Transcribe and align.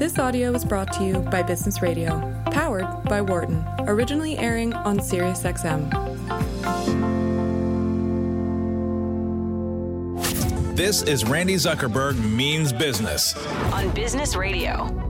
This 0.00 0.18
audio 0.18 0.50
was 0.50 0.64
brought 0.64 0.90
to 0.94 1.04
you 1.04 1.18
by 1.18 1.42
Business 1.42 1.82
Radio, 1.82 2.42
powered 2.46 2.86
by 3.04 3.20
Wharton, 3.20 3.62
originally 3.80 4.38
airing 4.38 4.72
on 4.72 4.98
SiriusXM. 4.98 5.90
This 10.74 11.02
is 11.02 11.26
Randi 11.26 11.56
Zuckerberg 11.56 12.18
Means 12.18 12.72
Business 12.72 13.36
on 13.74 13.90
Business 13.90 14.36
Radio. 14.36 15.09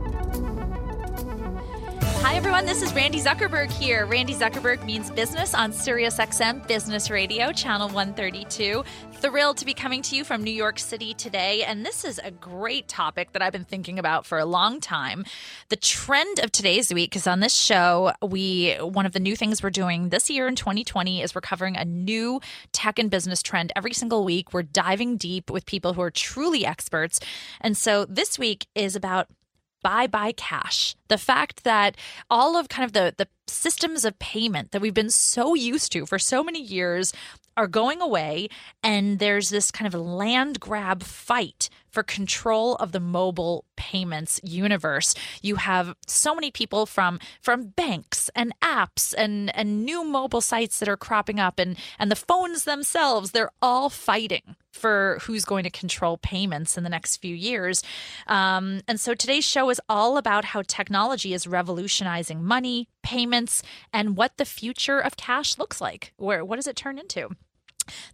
Hi, 2.22 2.34
everyone. 2.34 2.66
This 2.66 2.82
is 2.82 2.94
Randi 2.94 3.18
Zuckerberg 3.18 3.72
here. 3.72 4.04
Randi 4.04 4.34
Zuckerberg 4.34 4.84
means 4.84 5.10
business 5.10 5.54
on 5.54 5.72
SiriusXM 5.72 6.66
Business 6.68 7.10
Radio, 7.10 7.50
channel 7.50 7.88
132. 7.88 8.84
Thrilled 9.14 9.56
to 9.56 9.64
be 9.64 9.72
coming 9.72 10.02
to 10.02 10.14
you 10.14 10.22
from 10.22 10.44
New 10.44 10.52
York 10.52 10.78
City 10.78 11.14
today. 11.14 11.64
And 11.64 11.84
this 11.84 12.04
is 12.04 12.20
a 12.22 12.30
great 12.30 12.88
topic 12.88 13.32
that 13.32 13.40
I've 13.40 13.54
been 13.54 13.64
thinking 13.64 13.98
about 13.98 14.26
for 14.26 14.38
a 14.38 14.44
long 14.44 14.80
time. 14.80 15.24
The 15.70 15.76
trend 15.76 16.40
of 16.40 16.52
today's 16.52 16.92
week 16.92 17.16
is 17.16 17.26
on 17.26 17.40
this 17.40 17.54
show. 17.54 18.12
We, 18.20 18.74
one 18.74 19.06
of 19.06 19.12
the 19.12 19.20
new 19.20 19.34
things 19.34 19.62
we're 19.62 19.70
doing 19.70 20.10
this 20.10 20.28
year 20.28 20.46
in 20.46 20.56
2020 20.56 21.22
is 21.22 21.34
we're 21.34 21.40
covering 21.40 21.78
a 21.78 21.86
new 21.86 22.42
tech 22.72 22.98
and 22.98 23.10
business 23.10 23.42
trend 23.42 23.72
every 23.74 23.94
single 23.94 24.26
week. 24.26 24.52
We're 24.52 24.62
diving 24.62 25.16
deep 25.16 25.50
with 25.50 25.64
people 25.64 25.94
who 25.94 26.02
are 26.02 26.10
truly 26.10 26.66
experts. 26.66 27.18
And 27.62 27.78
so 27.78 28.04
this 28.04 28.38
week 28.38 28.66
is 28.74 28.94
about 28.94 29.28
bye 29.82 30.06
bye 30.06 30.32
cash. 30.32 30.94
The 31.08 31.18
fact 31.18 31.64
that 31.64 31.96
all 32.28 32.56
of 32.56 32.68
kind 32.68 32.84
of 32.84 32.92
the 32.92 33.14
the 33.16 33.28
systems 33.46 34.04
of 34.04 34.18
payment 34.18 34.70
that 34.72 34.80
we've 34.80 34.94
been 34.94 35.10
so 35.10 35.54
used 35.54 35.92
to 35.92 36.06
for 36.06 36.18
so 36.18 36.42
many 36.44 36.62
years 36.62 37.12
are 37.56 37.66
going 37.66 38.00
away 38.00 38.48
and 38.82 39.18
there's 39.18 39.50
this 39.50 39.70
kind 39.70 39.92
of 39.92 40.00
land 40.00 40.60
grab 40.60 41.02
fight 41.02 41.68
for 41.90 42.02
control 42.02 42.76
of 42.76 42.92
the 42.92 43.00
mobile 43.00 43.64
payments 43.76 44.40
universe. 44.42 45.14
You 45.42 45.56
have 45.56 45.94
so 46.06 46.34
many 46.34 46.50
people 46.50 46.86
from 46.86 47.18
from 47.40 47.68
banks 47.68 48.30
and 48.34 48.52
apps 48.60 49.14
and 49.16 49.54
and 49.56 49.84
new 49.84 50.04
mobile 50.04 50.40
sites 50.40 50.78
that 50.78 50.88
are 50.88 50.96
cropping 50.96 51.40
up 51.40 51.58
and 51.58 51.76
and 51.98 52.10
the 52.10 52.16
phones 52.16 52.64
themselves, 52.64 53.30
they're 53.30 53.50
all 53.62 53.90
fighting 53.90 54.56
for 54.72 55.18
who's 55.22 55.44
going 55.44 55.64
to 55.64 55.70
control 55.70 56.16
payments 56.18 56.76
in 56.78 56.84
the 56.84 56.90
next 56.90 57.16
few 57.16 57.34
years. 57.34 57.82
Um, 58.26 58.82
and 58.86 59.00
so 59.00 59.14
today's 59.14 59.44
show 59.44 59.68
is 59.70 59.80
all 59.88 60.16
about 60.16 60.44
how 60.44 60.62
technology 60.62 61.34
is 61.34 61.46
revolutionizing 61.46 62.44
money, 62.44 62.88
payments, 63.02 63.62
and 63.92 64.16
what 64.16 64.36
the 64.36 64.44
future 64.44 64.98
of 64.98 65.16
cash 65.16 65.58
looks 65.58 65.80
like. 65.80 66.12
Where 66.16 66.44
what 66.44 66.56
does 66.56 66.66
it 66.66 66.76
turn 66.76 66.98
into? 66.98 67.30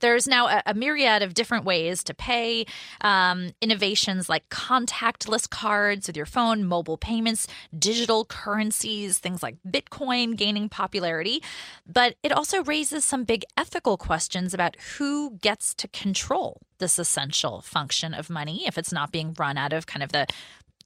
There's 0.00 0.26
now 0.26 0.48
a, 0.48 0.62
a, 0.66 0.74
myriad 0.74 1.22
of 1.22 1.34
different 1.34 1.64
ways 1.64 2.04
to 2.04 2.14
pay. 2.14 2.66
Um, 3.00 3.50
innovations 3.60 4.28
like 4.28 4.48
contactless 4.48 5.48
cards 5.48 6.06
with 6.06 6.16
your 6.16 6.26
phone, 6.26 6.64
mobile 6.64 6.98
payments, 6.98 7.46
digital 7.76 8.24
currencies, 8.24 9.18
things 9.18 9.42
like 9.42 9.56
Bitcoin 9.66 10.36
gaining 10.36 10.68
popularity. 10.68 11.42
But 11.86 12.16
it 12.22 12.32
also 12.32 12.62
raises 12.64 13.04
some 13.04 13.24
big 13.24 13.44
ethical 13.56 13.96
questions 13.96 14.54
about 14.54 14.76
who 14.98 15.38
gets 15.40 15.74
to 15.74 15.88
control 15.88 16.60
this 16.78 16.98
essential 16.98 17.62
function 17.62 18.12
of 18.12 18.28
money 18.28 18.66
if 18.66 18.76
it's 18.76 18.92
not 18.92 19.10
being 19.10 19.34
run 19.38 19.56
out 19.56 19.72
of 19.72 19.86
kind 19.86 20.02
of 20.02 20.12
the 20.12 20.26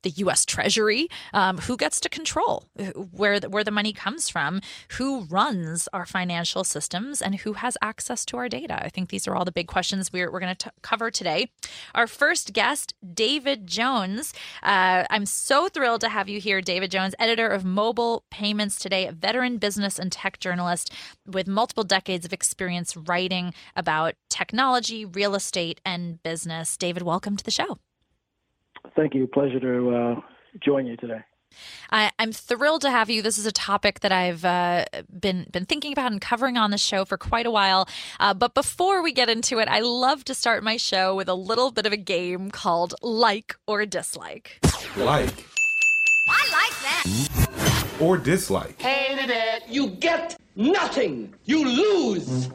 the 0.03 0.11
U.S. 0.11 0.45
Treasury, 0.45 1.09
um, 1.33 1.59
who 1.59 1.77
gets 1.77 2.01
to 2.01 2.09
control 2.09 2.65
where 3.11 3.41
the, 3.41 3.51
where 3.51 3.65
the 3.65 3.70
money 3.70 3.93
comes 3.93 4.29
from, 4.29 4.61
who 4.93 5.23
runs 5.25 5.89
our 5.93 6.06
financial 6.06 6.65
systems, 6.65 7.20
and 7.20 7.37
who 7.37 7.55
has 7.55 7.77
access 7.83 8.25
to 8.27 8.37
our 8.37 8.48
data. 8.48 8.83
I 8.83 8.89
think 8.89 9.11
these 9.11 9.27
are 9.28 9.34
all 9.34 9.45
the 9.45 9.53
big 9.53 9.67
questions 9.67 10.12
we're, 10.12 10.31
we're 10.31 10.41
going 10.41 10.55
to 10.55 10.73
cover 10.83 11.11
today. 11.11 11.51
Our 11.95 12.06
first 12.06 12.53
guest, 12.53 12.95
David 13.15 13.67
Jones. 13.67 14.33
Uh, 14.62 15.05
I'm 15.11 15.27
so 15.27 15.69
thrilled 15.69 16.01
to 16.03 16.09
have 16.09 16.28
you 16.28 16.41
here, 16.41 16.61
David 16.61 16.91
Jones, 16.91 17.15
editor 17.19 17.48
of 17.48 17.65
Mobile 17.65 18.25
Payments 18.31 18.78
Today, 18.78 19.06
a 19.06 19.12
veteran 19.12 19.59
business 19.59 19.98
and 19.98 20.11
tech 20.11 20.39
journalist 20.39 20.93
with 21.27 21.47
multiple 21.47 21.84
decades 21.84 22.25
of 22.25 22.33
experience 22.33 22.97
writing 22.97 23.55
about 23.77 24.15
technology, 24.28 25.05
real 25.05 25.34
estate, 25.34 25.81
and 25.84 26.22
business. 26.22 26.77
David, 26.77 27.03
welcome 27.03 27.37
to 27.37 27.44
the 27.44 27.50
show. 27.50 27.78
Thank 28.96 29.14
you. 29.14 29.26
Pleasure 29.26 29.60
to 29.60 29.91
uh, 29.91 30.20
join 30.60 30.86
you 30.86 30.96
today. 30.96 31.20
I, 31.91 32.12
am 32.18 32.32
thrilled 32.32 32.82
to 32.82 32.91
have 32.91 33.10
you. 33.10 33.22
This 33.22 33.38
is 33.38 33.46
a 33.46 33.52
topic 33.52 34.00
that 34.00 34.12
I've 34.12 34.44
uh, 34.44 34.84
been 35.18 35.46
been 35.50 35.64
thinking 35.64 35.92
about 35.92 36.12
and 36.12 36.20
covering 36.20 36.56
on 36.56 36.70
the 36.70 36.78
show 36.78 37.04
for 37.04 37.16
quite 37.16 37.46
a 37.46 37.50
while. 37.50 37.88
Uh, 38.18 38.34
but 38.34 38.54
before 38.54 39.02
we 39.02 39.12
get 39.12 39.28
into 39.28 39.58
it, 39.58 39.68
I 39.68 39.80
love 39.80 40.24
to 40.26 40.34
start 40.34 40.62
my 40.62 40.76
show 40.76 41.14
with 41.14 41.28
a 41.28 41.34
little 41.34 41.70
bit 41.70 41.86
of 41.86 41.92
a 41.92 41.96
game 41.96 42.50
called 42.50 42.94
like 43.02 43.56
or 43.66 43.84
dislike. 43.86 44.60
Like. 44.97 45.47
I 46.28 46.44
like 46.52 46.76
that. 46.82 48.00
Or 48.00 48.16
dislike. 48.16 48.80
Hated 48.80 49.30
it. 49.30 49.64
You 49.68 49.88
get 49.91 50.36
nothing. 50.54 51.34
You 51.44 51.64
lose. 51.64 52.48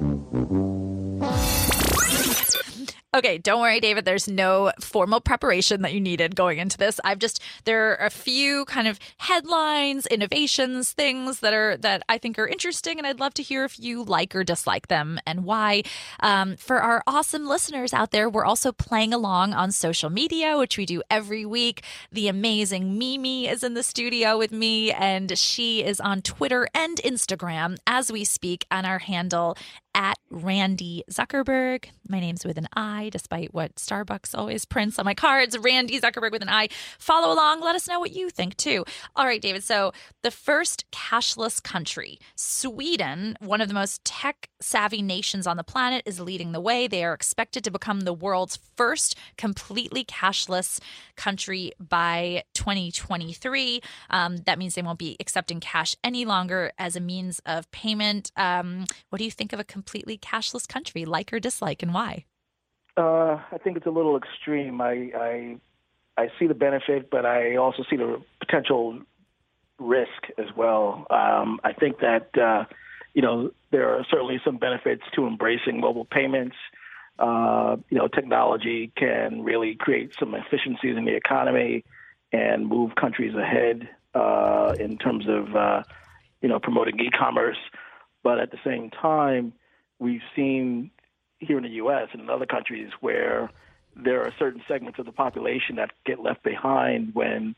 Okay, 3.15 3.37
don't 3.37 3.61
worry, 3.61 3.79
David. 3.79 4.03
There's 4.03 4.27
no 4.27 4.73
formal 4.81 5.21
preparation 5.21 5.83
that 5.83 5.93
you 5.93 6.01
needed 6.01 6.35
going 6.35 6.57
into 6.57 6.77
this. 6.77 6.99
I've 7.05 7.17
just 7.17 7.41
there 7.63 7.91
are 7.91 8.07
a 8.07 8.09
few 8.09 8.65
kind 8.65 8.89
of 8.89 8.99
headlines, 9.19 10.05
innovations, 10.07 10.91
things 10.91 11.39
that 11.39 11.53
are 11.53 11.77
that 11.77 12.03
I 12.09 12.17
think 12.17 12.37
are 12.37 12.45
interesting, 12.45 12.97
and 12.97 13.07
I'd 13.07 13.21
love 13.21 13.33
to 13.35 13.43
hear 13.43 13.63
if 13.63 13.79
you 13.79 14.03
like 14.03 14.35
or 14.35 14.43
dislike 14.43 14.89
them 14.89 15.17
and 15.25 15.45
why. 15.45 15.83
Um, 16.19 16.57
for 16.57 16.81
our 16.81 17.03
awesome 17.07 17.47
listeners 17.47 17.93
out 17.93 18.11
there, 18.11 18.29
we're 18.29 18.43
also 18.43 18.73
playing 18.73 19.13
along 19.13 19.53
on 19.53 19.71
social 19.71 20.09
media, 20.09 20.57
which 20.57 20.77
we 20.77 20.85
do 20.85 21.01
every 21.09 21.45
week. 21.45 21.85
The 22.11 22.27
amazing 22.27 22.97
Mimi 22.97 23.47
is 23.47 23.63
in 23.63 23.75
the 23.75 23.83
studio 23.83 24.37
with 24.37 24.51
me, 24.51 24.91
and 24.91 25.37
she 25.37 25.85
is 25.85 26.01
on 26.01 26.21
Twitter 26.21 26.67
and 26.73 26.97
Instagram 26.97 27.77
as 27.87 28.11
we 28.11 28.25
speak, 28.25 28.65
on 28.69 28.83
our 28.83 28.99
handle 28.99 29.55
at 29.95 30.17
Randi 30.29 31.03
Zuckerberg. 31.09 31.85
My 32.07 32.19
name's 32.19 32.45
with 32.45 32.57
an 32.57 32.67
I, 32.75 33.04
despite 33.09 33.53
what 33.53 33.75
Starbucks 33.75 34.38
always 34.38 34.66
prints 34.66 34.99
on 34.99 35.05
my 35.05 35.13
cards. 35.13 35.57
Randi 35.57 35.99
Zuckerberg 35.99 36.31
with 36.31 36.41
an 36.41 36.49
I. 36.49 36.69
Follow 36.99 37.33
along. 37.33 37.61
Let 37.61 37.75
us 37.75 37.88
know 37.88 37.99
what 37.99 38.13
you 38.13 38.29
think 38.29 38.57
too. 38.57 38.85
All 39.16 39.25
right, 39.25 39.41
David. 39.41 39.63
So, 39.63 39.91
the 40.23 40.31
first 40.31 40.85
cashless 40.91 41.61
country, 41.61 42.19
Sweden, 42.35 43.38
one 43.39 43.61
of 43.61 43.67
the 43.67 43.73
most 43.73 44.03
tech 44.03 44.49
savvy 44.59 45.01
nations 45.01 45.47
on 45.47 45.57
the 45.57 45.63
planet, 45.63 46.03
is 46.05 46.19
leading 46.19 46.51
the 46.51 46.61
way. 46.61 46.88
They 46.88 47.03
are 47.03 47.13
expected 47.13 47.63
to 47.63 47.71
become 47.71 48.01
the 48.01 48.13
world's 48.13 48.59
first 48.75 49.17
completely 49.37 50.03
cashless 50.03 50.79
country 51.16 51.72
by 51.79 52.43
2023. 52.53 53.81
Um, 54.09 54.37
that 54.45 54.59
means 54.59 54.75
they 54.75 54.81
won't 54.81 54.99
be 54.99 55.16
accepting 55.19 55.59
cash 55.59 55.95
any 56.03 56.25
longer 56.25 56.72
as 56.77 56.95
a 56.95 57.01
means 57.01 57.39
of 57.45 57.69
payment. 57.72 58.31
Um, 58.35 58.85
what 59.09 59.19
do 59.19 59.25
you 59.25 59.31
think 59.31 59.53
of 59.53 59.59
a 59.59 59.63
completely 59.63 60.17
cashless 60.17 60.67
country, 60.67 61.05
like 61.05 61.31
or 61.31 61.39
dislike, 61.39 61.83
and 61.83 61.93
why? 61.93 62.25
Uh, 62.97 63.39
I 63.51 63.57
think 63.63 63.78
it's 63.78 63.85
a 63.85 63.91
little 63.91 64.17
extreme. 64.17 64.79
I, 64.81 65.11
I 65.16 65.57
I 66.17 66.29
see 66.39 66.47
the 66.47 66.53
benefit, 66.53 67.09
but 67.09 67.25
I 67.25 67.57
also 67.57 67.83
see 67.89 67.97
the 67.97 68.22
potential 68.39 69.00
risk 69.79 70.29
as 70.38 70.45
well. 70.56 71.05
Um, 71.09 71.59
I 71.63 71.73
think 71.73 72.00
that 72.00 72.38
uh, 72.38 72.66
you 73.13 73.22
know 73.22 73.51
there 73.72 73.89
are 73.89 74.05
certainly 74.09 74.39
some 74.45 74.57
benefits 74.57 75.03
to 75.16 75.28
embracing 75.28 75.81
mobile 75.81 76.05
payments. 76.05 76.55
Uh, 77.19 77.78
you 77.89 77.97
know, 77.97 78.07
technology 78.07 78.91
can 78.97 79.41
really 79.44 79.75
create 79.75 80.13
some 80.19 80.35
efficiencies 80.35 80.97
in 80.97 81.05
the 81.05 81.16
economy 81.16 81.84
and 82.31 82.67
move 82.67 82.95
countries 82.95 83.34
ahead 83.35 83.88
uh, 84.13 84.73
in 84.79 84.97
terms 84.97 85.25
of 85.28 85.55
uh, 85.55 85.84
you 86.41 86.47
know 86.47 86.59
promoting 86.59 87.00
e-commerce. 87.00 87.57
But 88.23 88.39
at 88.39 88.51
the 88.51 88.57
same 88.66 88.89
time, 88.89 89.53
we've 90.00 90.23
seen 90.35 90.91
here 91.40 91.57
in 91.57 91.63
the 91.63 91.69
U.S. 91.72 92.09
and 92.13 92.22
in 92.22 92.29
other 92.29 92.46
countries 92.46 92.90
where 93.01 93.50
there 93.96 94.22
are 94.22 94.31
certain 94.38 94.62
segments 94.68 95.00
of 95.00 95.06
the 95.06 95.12
population 95.12 95.78
that 95.78 95.91
get 96.06 96.19
left 96.19 96.44
behind 96.44 97.13
when 97.13 97.56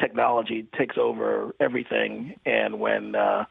technology 0.00 0.66
takes 0.76 0.96
over 0.96 1.54
everything, 1.60 2.38
and 2.46 2.78
when 2.78 3.14
uh, 3.14 3.44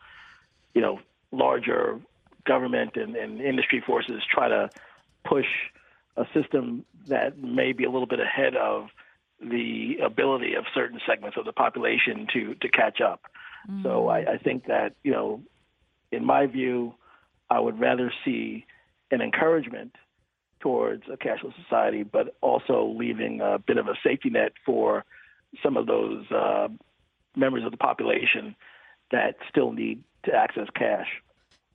you 0.74 0.82
know 0.82 1.00
larger 1.32 2.00
government 2.46 2.96
and, 2.96 3.16
and 3.16 3.42
industry 3.42 3.84
forces 3.86 4.22
try 4.30 4.50
to 4.50 4.70
push 5.24 5.46
a 6.18 6.26
system 6.34 6.84
that 7.08 7.38
may 7.38 7.72
be 7.72 7.84
a 7.84 7.90
little 7.90 8.08
bit 8.08 8.20
ahead 8.20 8.56
of 8.56 8.90
the 9.40 9.98
ability 10.04 10.56
of 10.56 10.66
certain 10.74 11.00
segments 11.08 11.38
of 11.38 11.46
the 11.46 11.54
population 11.54 12.28
to 12.34 12.56
to 12.56 12.70
catch 12.70 13.02
up. 13.02 13.24
Mm. 13.70 13.84
So 13.84 14.08
I, 14.08 14.34
I 14.34 14.38
think 14.38 14.66
that 14.66 14.96
you 15.04 15.12
know, 15.12 15.42
in 16.12 16.26
my 16.26 16.46
view, 16.48 16.96
I 17.50 17.60
would 17.60 17.80
rather 17.80 18.12
see 18.24 18.66
an 19.12 19.22
encouragement 19.22 19.96
towards 20.60 21.04
a 21.12 21.18
cashless 21.18 21.54
society, 21.64 22.04
but 22.04 22.36
also 22.42 22.94
leaving 22.98 23.42
a 23.42 23.60
bit 23.60 23.78
of 23.78 23.88
a 23.88 23.96
safety 24.04 24.30
net 24.30 24.54
for 24.66 25.04
some 25.62 25.76
of 25.76 25.88
those 25.88 26.30
uh, 26.32 26.68
members 27.36 27.64
of 27.66 27.72
the 27.72 27.78
population 27.78 28.56
that 29.12 29.36
still 29.50 29.72
need 29.72 30.04
to 30.24 30.34
access 30.34 30.68
cash. 30.76 31.08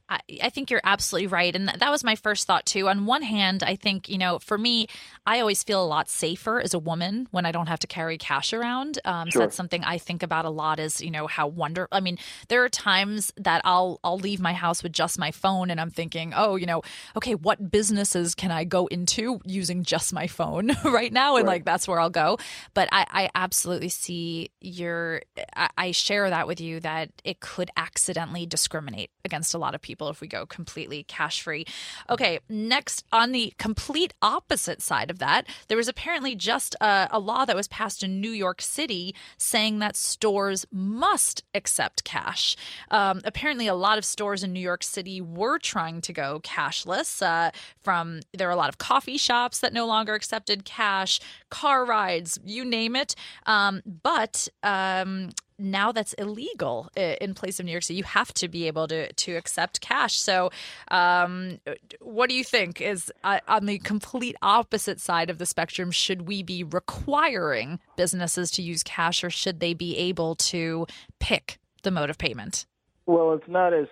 I, 0.08 0.20
I 0.42 0.50
think 0.50 0.70
you're 0.70 0.80
absolutely 0.84 1.26
right. 1.26 1.54
And 1.54 1.68
that, 1.68 1.80
that 1.80 1.90
was 1.90 2.04
my 2.04 2.14
first 2.14 2.46
thought, 2.46 2.64
too. 2.66 2.88
On 2.88 3.06
one 3.06 3.22
hand, 3.22 3.62
I 3.62 3.76
think, 3.76 4.08
you 4.08 4.18
know, 4.18 4.38
for 4.38 4.56
me, 4.56 4.86
I 5.26 5.40
always 5.40 5.62
feel 5.64 5.82
a 5.82 5.86
lot 5.86 6.08
safer 6.08 6.60
as 6.60 6.74
a 6.74 6.78
woman 6.78 7.26
when 7.32 7.44
I 7.44 7.50
don't 7.52 7.66
have 7.66 7.80
to 7.80 7.86
carry 7.88 8.16
cash 8.18 8.52
around. 8.52 8.98
Um, 9.04 9.30
So 9.30 9.40
that's 9.40 9.56
something 9.56 9.82
I 9.82 9.98
think 9.98 10.22
about 10.22 10.44
a 10.44 10.50
lot 10.50 10.78
is, 10.78 11.00
you 11.00 11.10
know, 11.10 11.26
how 11.26 11.48
wonder. 11.48 11.88
I 11.90 12.00
mean, 12.00 12.18
there 12.48 12.62
are 12.62 12.68
times 12.68 13.32
that 13.36 13.62
I'll 13.64 13.98
I'll 14.04 14.18
leave 14.18 14.40
my 14.40 14.52
house 14.52 14.82
with 14.82 14.92
just 14.92 15.18
my 15.18 15.32
phone 15.32 15.70
and 15.70 15.80
I'm 15.80 15.90
thinking, 15.90 16.32
oh, 16.36 16.54
you 16.56 16.66
know, 16.66 16.82
okay, 17.16 17.34
what 17.34 17.70
businesses 17.70 18.34
can 18.34 18.50
I 18.52 18.64
go 18.64 18.86
into 18.86 19.40
using 19.44 19.82
just 19.82 20.12
my 20.12 20.26
phone 20.28 20.70
right 20.84 21.12
now? 21.12 21.36
And 21.36 21.46
like 21.46 21.64
that's 21.64 21.88
where 21.88 21.98
I'll 21.98 22.10
go. 22.10 22.38
But 22.74 22.88
I, 22.92 23.06
I 23.10 23.30
absolutely 23.34 23.88
see 23.88 24.50
your 24.60 25.22
I, 25.56 25.70
I 25.76 25.90
share 25.90 26.30
that 26.30 26.46
with 26.46 26.60
you 26.60 26.78
that 26.80 27.10
it 27.24 27.40
could 27.40 27.70
accidentally 27.76 28.46
discriminate 28.46 29.10
against 29.24 29.54
a 29.54 29.58
lot 29.58 29.74
of 29.74 29.80
people 29.80 29.95
if 30.00 30.20
we 30.20 30.28
go 30.28 30.46
completely 30.46 31.02
cash 31.04 31.40
free. 31.40 31.64
Okay, 32.08 32.38
next 32.48 33.04
on 33.12 33.32
the 33.32 33.52
complete 33.58 34.14
opposite 34.22 34.82
side 34.82 35.10
of 35.10 35.18
that, 35.18 35.46
there 35.68 35.76
was 35.76 35.88
apparently 35.88 36.34
just 36.34 36.74
a, 36.80 37.08
a 37.10 37.18
law 37.18 37.44
that 37.44 37.56
was 37.56 37.68
passed 37.68 38.02
in 38.02 38.20
New 38.20 38.30
York 38.30 38.60
City 38.60 39.14
saying 39.38 39.78
that 39.78 39.96
stores 39.96 40.66
must 40.70 41.42
accept 41.54 42.04
cash. 42.04 42.56
Um, 42.90 43.20
apparently, 43.24 43.66
a 43.66 43.74
lot 43.74 43.98
of 43.98 44.04
stores 44.04 44.42
in 44.42 44.52
New 44.52 44.60
York 44.60 44.82
City 44.82 45.20
were 45.20 45.58
trying 45.58 46.00
to 46.02 46.12
go 46.12 46.40
cashless. 46.42 47.22
Uh, 47.22 47.50
from 47.80 48.20
there 48.32 48.48
are 48.48 48.52
a 48.52 48.56
lot 48.56 48.68
of 48.68 48.78
coffee 48.78 49.16
shops 49.16 49.60
that 49.60 49.72
no 49.72 49.86
longer 49.86 50.14
accepted 50.14 50.64
cash, 50.64 51.20
car 51.50 51.84
rides, 51.84 52.38
you 52.44 52.64
name 52.64 52.96
it. 52.96 53.14
Um, 53.46 53.82
but 54.02 54.48
um, 54.62 55.30
now 55.58 55.92
that's 55.92 56.12
illegal 56.14 56.90
in 56.96 57.34
place 57.34 57.58
of 57.58 57.66
New 57.66 57.72
York 57.72 57.82
City. 57.84 57.96
You 57.98 58.04
have 58.04 58.32
to 58.34 58.48
be 58.48 58.66
able 58.66 58.86
to 58.88 59.12
to 59.12 59.32
accept 59.36 59.80
cash. 59.80 60.18
So, 60.18 60.50
um, 60.88 61.60
what 62.00 62.28
do 62.28 62.34
you 62.36 62.44
think 62.44 62.80
is 62.80 63.12
uh, 63.24 63.40
on 63.48 63.66
the 63.66 63.78
complete 63.78 64.36
opposite 64.42 65.00
side 65.00 65.30
of 65.30 65.38
the 65.38 65.46
spectrum? 65.46 65.90
Should 65.90 66.22
we 66.28 66.42
be 66.42 66.62
requiring 66.62 67.80
businesses 67.96 68.50
to 68.52 68.62
use 68.62 68.82
cash, 68.82 69.24
or 69.24 69.30
should 69.30 69.60
they 69.60 69.74
be 69.74 69.96
able 69.96 70.34
to 70.36 70.86
pick 71.20 71.58
the 71.82 71.90
mode 71.90 72.10
of 72.10 72.18
payment? 72.18 72.66
Well, 73.06 73.32
it's 73.32 73.48
not 73.48 73.72
as 73.72 73.86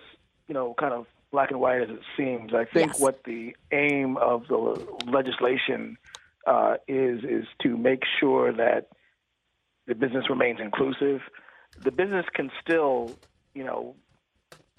you 0.47 0.53
know 0.53 0.75
kind 0.79 0.93
of 0.93 1.07
black 1.31 1.51
and 1.51 1.59
white 1.59 1.81
as 1.81 1.89
it 1.89 1.99
seems. 2.15 2.53
I 2.53 2.65
think 2.65 2.93
Yes. 2.93 2.99
what 2.99 3.23
the 3.23 3.55
aim 3.71 4.17
of 4.17 4.47
the 4.47 4.57
legislation 5.05 5.97
uh, 6.45 6.75
is 6.87 7.23
is 7.23 7.45
to 7.63 7.75
make 7.75 8.03
sure 8.19 8.53
that 8.53 8.89
the 9.87 9.95
business 9.95 10.29
remains 10.29 10.59
inclusive. 10.59 11.21
The 11.83 11.91
business 11.91 12.25
can 12.33 12.49
still, 12.61 13.17
you 13.53 13.63
know, 13.63 13.95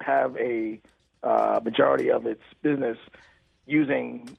have 0.00 0.36
a 0.36 0.80
uh, 1.22 1.60
majority 1.62 2.10
of 2.10 2.26
its 2.26 2.42
business 2.62 2.98
using 3.66 4.36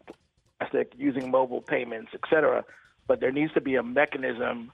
plastic, 0.59 0.93
using 0.97 1.29
mobile 1.31 1.61
payments, 1.61 2.11
et 2.13 2.21
cetera. 2.29 2.63
But 3.07 3.19
there 3.19 3.31
needs 3.31 3.53
to 3.53 3.61
be 3.61 3.75
a 3.75 3.83
mechanism 3.83 4.71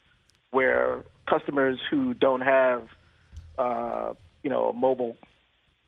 where 0.52 1.04
customers 1.30 1.80
who 1.90 2.14
don't 2.14 2.42
have, 2.42 2.88
uh, 3.58 4.14
you 4.44 4.50
know, 4.50 4.70
a 4.70 4.74
mobile 4.74 5.18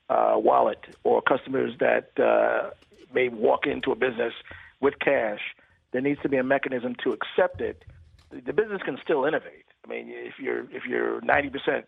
uh, 0.09 0.35
wallet 0.37 0.85
or 1.03 1.21
customers 1.21 1.73
that 1.79 2.09
uh, 2.21 2.69
may 3.13 3.29
walk 3.29 3.65
into 3.65 3.91
a 3.91 3.95
business 3.95 4.33
with 4.81 4.93
cash, 4.99 5.39
there 5.91 6.01
needs 6.01 6.21
to 6.21 6.29
be 6.29 6.37
a 6.37 6.43
mechanism 6.43 6.95
to 7.03 7.13
accept 7.13 7.61
it. 7.61 7.83
The- 8.31 8.41
The 8.41 8.53
business 8.53 8.81
can 8.83 8.97
still 9.03 9.25
innovate. 9.25 9.64
I 9.85 9.89
mean, 9.89 10.07
if 10.09 10.33
you're 10.39 10.61
if 10.71 10.83
you're 10.87 11.21
90% 11.21 11.83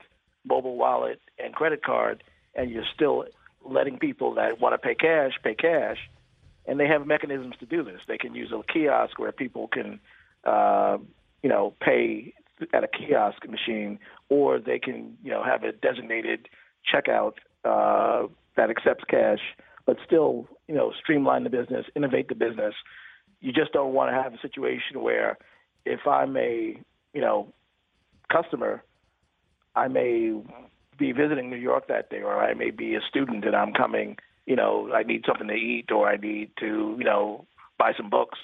mobile 0.46 0.78
wallet 0.78 1.20
and 1.44 1.54
credit 1.54 1.84
card, 1.84 2.24
and 2.56 2.70
you're 2.70 2.86
still 2.94 3.26
letting 3.66 3.98
people 3.98 4.36
that 4.36 4.60
want 4.62 4.74
to 4.74 4.78
pay 4.78 4.96
cash 4.96 5.34
pay 5.44 5.56
cash, 5.56 5.98
and 6.66 6.80
they 6.80 6.88
have 6.88 7.08
mechanisms 7.08 7.56
to 7.60 7.66
do 7.66 7.84
this. 7.84 8.02
They 8.08 8.18
can 8.18 8.36
use 8.36 8.52
a 8.52 8.62
kiosk 8.72 9.18
where 9.18 9.32
people 9.32 9.68
can, 9.68 10.00
uh, 10.44 10.98
you 11.42 11.50
know, 11.50 11.74
pay 11.82 12.34
at 12.74 12.84
a 12.84 12.88
kiosk 12.88 13.48
machine, 13.48 14.00
or 14.30 14.60
they 14.60 14.80
can, 14.80 15.18
you 15.24 15.32
know, 15.32 15.44
have 15.44 15.64
a 15.64 15.72
designated 15.72 16.50
checkout 16.92 17.34
uh, 17.64 18.28
that 18.56 18.70
accepts 18.70 19.04
cash, 19.10 19.40
but 19.86 19.98
still, 20.06 20.48
you 20.68 20.76
know, 20.76 20.92
streamline 21.00 21.44
the 21.44 21.50
business, 21.50 21.86
innovate 21.96 22.28
the 22.30 22.36
business. 22.36 22.74
You 23.42 23.54
just 23.54 23.72
don't 23.74 23.94
want 23.94 24.12
to 24.12 24.22
have 24.22 24.34
a 24.34 24.40
situation 24.42 25.02
where, 25.02 25.38
if 25.86 26.08
I'm 26.08 26.36
a, 26.36 26.80
you 27.14 27.22
know, 27.22 27.54
customer, 28.32 28.84
I 29.76 29.88
may 29.88 30.34
be 30.98 31.12
visiting 31.12 31.50
New 31.50 31.58
York 31.58 31.88
that 31.88 32.10
day, 32.10 32.22
or 32.22 32.42
I 32.42 32.54
may 32.54 32.72
be 32.72 32.96
a 32.96 33.02
student 33.08 33.46
and 33.46 33.56
I'm 33.56 33.74
coming. 33.74 34.18
You 34.46 34.56
know, 34.56 34.92
I 34.94 35.04
need 35.04 35.24
something 35.28 35.48
to 35.48 35.54
eat, 35.54 35.92
or 35.92 36.08
I 36.08 36.18
need 36.18 36.52
to, 36.60 36.96
you 36.98 37.04
know, 37.04 37.46
buy 37.78 37.94
some 37.96 38.10
books, 38.10 38.40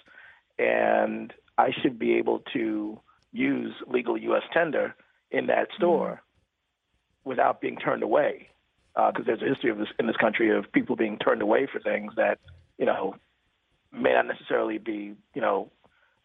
and 0.60 1.34
I 1.58 1.72
should 1.82 1.98
be 1.98 2.14
able 2.16 2.44
to 2.54 3.00
use 3.32 3.74
legal 3.88 4.18
U.S. 4.18 4.44
tender 4.54 4.96
in 5.32 5.48
that 5.48 5.70
store 5.76 6.22
without 7.24 7.62
being 7.62 7.78
turned 7.78 8.04
away. 8.04 8.50
Because 8.96 9.26
there's 9.26 9.42
a 9.42 9.46
history 9.46 9.72
of 9.72 9.80
this 9.80 9.88
in 9.98 10.06
this 10.06 10.18
country 10.18 10.56
of 10.56 10.72
people 10.72 10.96
being 10.96 11.18
turned 11.18 11.42
away 11.42 11.68
for 11.72 11.80
things 11.80 12.14
that 12.16 12.38
you 12.78 12.86
know 12.86 13.16
may 13.92 14.14
not 14.14 14.28
necessarily 14.28 14.78
be 14.78 15.16
you 15.34 15.42
know 15.42 15.72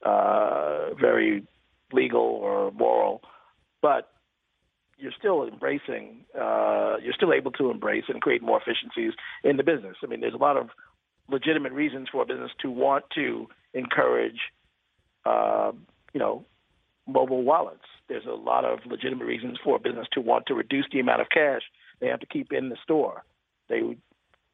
uh, 0.05 0.93
very 0.95 1.47
legal 1.93 2.21
or 2.21 2.71
moral, 2.73 3.23
but 3.83 4.11
you're 4.99 5.13
still 5.17 5.47
embracing, 5.47 6.25
uh, 6.35 6.97
you're 7.03 7.15
still 7.15 7.33
able 7.33 7.53
to 7.53 7.71
embrace 7.71 8.05
and 8.09 8.21
create 8.21 8.43
more 8.43 8.61
efficiencies 8.61 9.13
in 9.45 9.57
the 9.57 9.63
business. 9.63 9.97
I 10.03 10.07
mean, 10.07 10.21
there's 10.21 10.35
a 10.35 10.39
lot 10.39 10.57
of 10.57 10.71
legitimate 11.31 11.73
reasons 11.73 12.09
for 12.11 12.23
a 12.23 12.27
business 12.27 12.51
to 12.63 12.71
want 12.71 13.05
to 13.15 13.49
encourage, 13.75 14.41
uh, 15.25 15.73
you 16.13 16.19
know, 16.19 16.45
mobile 17.07 17.43
wallets. 17.43 17.85
There's 18.09 18.27
a 18.27 18.33
lot 18.33 18.65
of 18.65 18.81
legitimate 18.87 19.27
reasons 19.27 19.59
for 19.63 19.77
a 19.77 19.79
business 19.79 20.07
to 20.13 20.21
want 20.21 20.47
to 20.47 20.55
reduce 20.55 20.87
the 20.93 21.01
amount 21.01 21.21
of 21.21 21.29
cash 21.31 21.63
they 22.01 22.09
have 22.09 22.21
to 22.21 22.27
keep 22.27 22.53
in 22.53 22.69
the 22.69 22.77
store. 22.83 23.25
They 23.69 23.81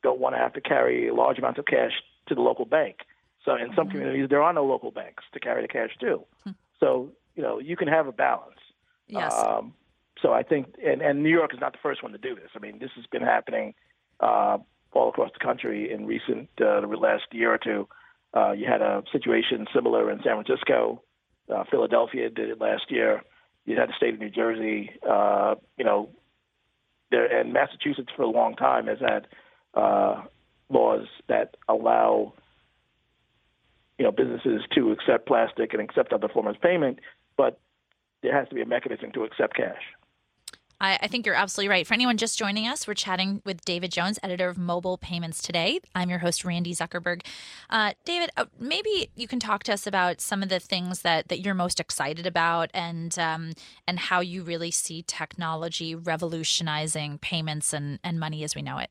don't 0.03 0.19
want 0.19 0.35
to 0.35 0.39
have 0.39 0.53
to 0.55 0.61
carry 0.61 1.11
large 1.11 1.39
amounts 1.39 1.59
of 1.59 1.67
cash 1.67 1.93
to 2.29 2.35
the 2.35 2.41
local 2.41 2.65
bank. 2.65 2.97
So 3.45 3.55
in 3.55 3.75
some 3.77 3.89
communities, 3.91 4.29
there 4.31 4.43
are 4.43 4.53
no 4.53 4.65
local 4.65 4.91
banks 4.91 5.25
to 5.35 5.41
carry 5.41 5.63
the 5.63 5.69
cash 5.69 5.91
to. 6.01 6.25
So 6.81 7.11
you 7.35 7.43
know, 7.43 7.59
you 7.59 7.77
can 7.77 7.89
have 7.89 8.07
a 8.07 8.13
balance. 8.13 8.59
Yes. 9.07 9.33
Um, 9.35 9.75
so 10.21 10.33
I 10.33 10.43
think, 10.43 10.75
and, 10.85 11.03
and 11.03 11.23
New 11.23 11.31
York 11.31 11.53
is 11.53 11.61
not 11.61 11.73
the 11.73 11.79
first 11.83 12.03
one 12.03 12.13
to 12.13 12.19
do 12.19 12.35
this. 12.35 12.51
I 12.55 12.59
mean, 12.59 12.79
this 12.79 12.91
has 12.97 13.05
been 13.07 13.23
happening 13.23 13.75
uh, 14.21 14.59
all 14.93 15.09
across 15.09 15.31
the 15.39 15.45
country 15.45 15.93
in 15.93 16.07
recent 16.07 16.49
uh, 16.61 16.81
the 16.81 16.87
last 16.87 17.25
year 17.33 17.53
or 17.53 17.59
two. 17.59 17.89
Uh, 18.35 18.53
you 18.53 18.67
had 18.67 18.81
a 18.81 19.03
situation 19.13 19.67
similar 19.75 20.11
in 20.11 20.19
San 20.25 20.43
Francisco. 20.43 21.03
Uh, 21.55 21.65
Philadelphia 21.71 22.31
did 22.31 22.49
it 22.49 22.61
last 22.61 22.91
year. 22.91 23.23
You 23.67 23.77
had 23.79 23.89
the 23.89 23.95
state 23.97 24.15
of 24.15 24.21
New 24.21 24.31
Jersey. 24.31 24.91
Uh, 25.09 25.57
you 25.77 25.85
know, 25.85 26.11
there 27.11 27.27
and 27.27 27.53
Massachusetts 27.53 28.11
for 28.17 28.23
a 28.23 28.29
long 28.29 28.57
time 28.57 28.87
has 28.87 28.99
had 29.01 29.27
uh, 29.75 30.23
laws 30.69 31.07
that 31.29 31.57
allow 31.69 32.33
you 33.99 34.05
know 34.05 34.11
businesses 34.11 34.63
to 34.75 34.91
accept 34.91 35.27
plastic 35.27 35.73
and 35.73 35.83
accept 35.83 36.13
other 36.13 36.29
forms 36.29 36.57
of 36.57 36.63
payment, 36.63 36.99
but 37.37 37.61
there 38.25 38.37
has 38.37 38.49
to 38.49 38.55
be 38.55 38.63
a 38.63 38.67
mechanism 38.67 39.13
to 39.13 39.23
accept 39.23 39.55
cash. 39.55 39.83
I, 40.81 40.99
I 41.03 41.07
think 41.07 41.27
you're 41.27 41.35
absolutely 41.35 41.69
right. 41.69 41.87
For 41.87 41.95
anyone 41.95 42.17
just 42.17 42.39
joining 42.39 42.67
us, 42.67 42.89
we're 42.89 42.95
chatting 42.95 43.43
with 43.45 43.65
David 43.65 43.93
Jones, 43.93 44.19
editor 44.23 44.49
of 44.49 44.59
Mobile 44.59 44.97
Payments 44.99 45.43
Today. 45.43 45.79
I'm 45.95 46.11
your 46.11 46.19
host, 46.19 46.45
Randi 46.45 46.75
Zuckerberg. 46.75 47.25
Uh, 47.71 47.93
David, 48.05 48.31
uh, 48.37 48.47
maybe 48.59 49.11
you 49.15 49.29
can 49.29 49.39
talk 49.39 49.63
to 49.65 49.75
us 49.75 49.87
about 49.87 50.21
some 50.21 50.43
of 50.43 50.49
the 50.49 50.59
things 50.59 51.03
that, 51.03 51.29
that 51.29 51.41
you're 51.41 51.55
most 51.55 51.79
excited 51.79 52.27
about, 52.27 52.71
and 52.75 53.17
um, 53.19 53.53
and 53.87 53.99
how 53.99 54.21
you 54.21 54.43
really 54.43 54.71
see 54.71 55.03
technology 55.03 55.95
revolutionizing 55.95 57.19
payments 57.19 57.73
and, 57.73 58.01
and 58.03 58.19
money 58.19 58.43
as 58.43 58.57
we 58.57 58.63
know 58.63 58.79
it. 58.79 58.91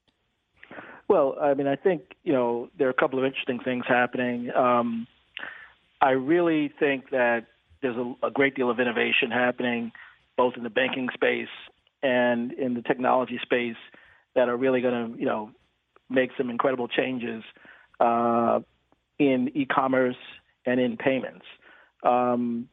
Well, 1.09 1.35
I 1.41 1.55
mean, 1.55 1.67
I 1.67 1.75
think 1.75 2.03
you 2.23 2.33
know 2.33 2.69
there 2.77 2.87
are 2.87 2.91
a 2.91 3.01
couple 3.01 3.17
of 3.19 3.25
interesting 3.25 3.59
things 3.59 3.83
happening. 3.87 4.51
Um, 4.55 5.07
I 6.01 6.11
really 6.11 6.71
think 6.79 7.09
that 7.09 7.47
there's 7.83 7.97
a, 7.97 8.27
a 8.27 8.31
great 8.31 8.55
deal 8.55 8.71
of 8.71 8.79
innovation 8.79 9.29
happening, 9.29 9.91
both 10.35 10.55
in 10.57 10.63
the 10.63 10.69
banking 10.71 11.09
space 11.13 11.53
and 12.01 12.51
in 12.53 12.73
the 12.73 12.81
technology 12.81 13.39
space, 13.43 13.77
that 14.33 14.49
are 14.49 14.57
really 14.57 14.81
going 14.81 15.13
to 15.13 15.19
you 15.19 15.25
know 15.27 15.51
make 16.09 16.31
some 16.35 16.49
incredible 16.49 16.87
changes 16.87 17.43
uh, 17.99 18.59
in 19.19 19.51
e-commerce 19.53 20.15
and 20.65 20.79
in 20.79 20.97
payments. 20.97 21.45
Um, 22.03 22.67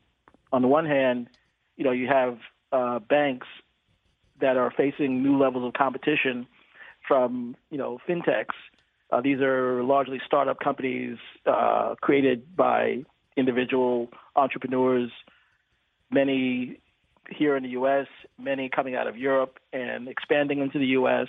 on 0.52 0.62
the 0.62 0.68
one 0.68 0.86
hand, 0.86 1.28
you 1.76 1.84
know 1.84 1.92
you 1.92 2.06
have 2.06 2.38
uh, 2.72 2.98
banks 3.00 3.46
that 4.40 4.56
are 4.56 4.72
facing 4.74 5.22
new 5.22 5.36
levels 5.38 5.66
of 5.66 5.74
competition 5.74 6.46
from 7.06 7.56
you 7.70 7.76
know 7.76 7.98
fintechs. 8.08 8.56
Uh, 9.12 9.20
these 9.20 9.40
are 9.40 9.82
largely 9.82 10.20
startup 10.24 10.60
companies 10.60 11.18
uh, 11.44 11.96
created 12.00 12.56
by 12.56 13.02
individual 13.36 14.08
entrepreneurs. 14.36 15.10
Many 16.10 16.78
here 17.28 17.56
in 17.56 17.62
the 17.62 17.70
U.S., 17.70 18.06
many 18.38 18.68
coming 18.68 18.96
out 18.96 19.06
of 19.06 19.16
Europe 19.16 19.58
and 19.72 20.08
expanding 20.08 20.60
into 20.60 20.78
the 20.78 20.86
U.S. 20.86 21.28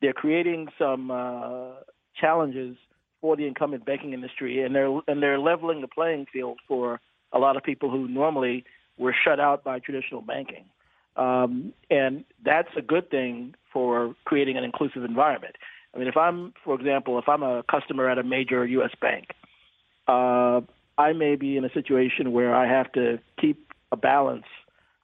they're 0.00 0.12
creating 0.12 0.68
some 0.78 1.10
uh, 1.10 1.72
challenges 2.20 2.76
for 3.20 3.36
the 3.36 3.46
incumbent 3.46 3.84
banking 3.84 4.12
industry, 4.12 4.62
and 4.62 4.74
they're 4.74 5.00
and 5.08 5.22
they're 5.22 5.38
leveling 5.38 5.80
the 5.80 5.88
playing 5.88 6.26
field 6.32 6.58
for 6.68 7.00
a 7.32 7.38
lot 7.38 7.56
of 7.56 7.62
people 7.62 7.90
who 7.90 8.06
normally 8.06 8.64
were 8.98 9.14
shut 9.24 9.40
out 9.40 9.64
by 9.64 9.78
traditional 9.78 10.20
banking. 10.20 10.64
Um, 11.16 11.72
and 11.90 12.24
that's 12.44 12.68
a 12.76 12.82
good 12.82 13.10
thing 13.10 13.54
for 13.72 14.14
creating 14.24 14.56
an 14.56 14.64
inclusive 14.64 15.04
environment. 15.04 15.56
I 15.94 15.98
mean, 15.98 16.08
if 16.08 16.16
I'm, 16.16 16.54
for 16.64 16.74
example, 16.74 17.18
if 17.18 17.28
I'm 17.28 17.42
a 17.42 17.62
customer 17.62 18.08
at 18.08 18.18
a 18.18 18.22
major 18.22 18.66
U.S. 18.66 18.90
bank, 19.00 19.28
uh, 20.08 20.60
I 20.96 21.12
may 21.12 21.36
be 21.36 21.56
in 21.56 21.64
a 21.64 21.72
situation 21.72 22.32
where 22.32 22.54
I 22.54 22.68
have 22.68 22.92
to 22.92 23.18
keep 23.40 23.72
a 23.92 23.96
balance 23.96 24.46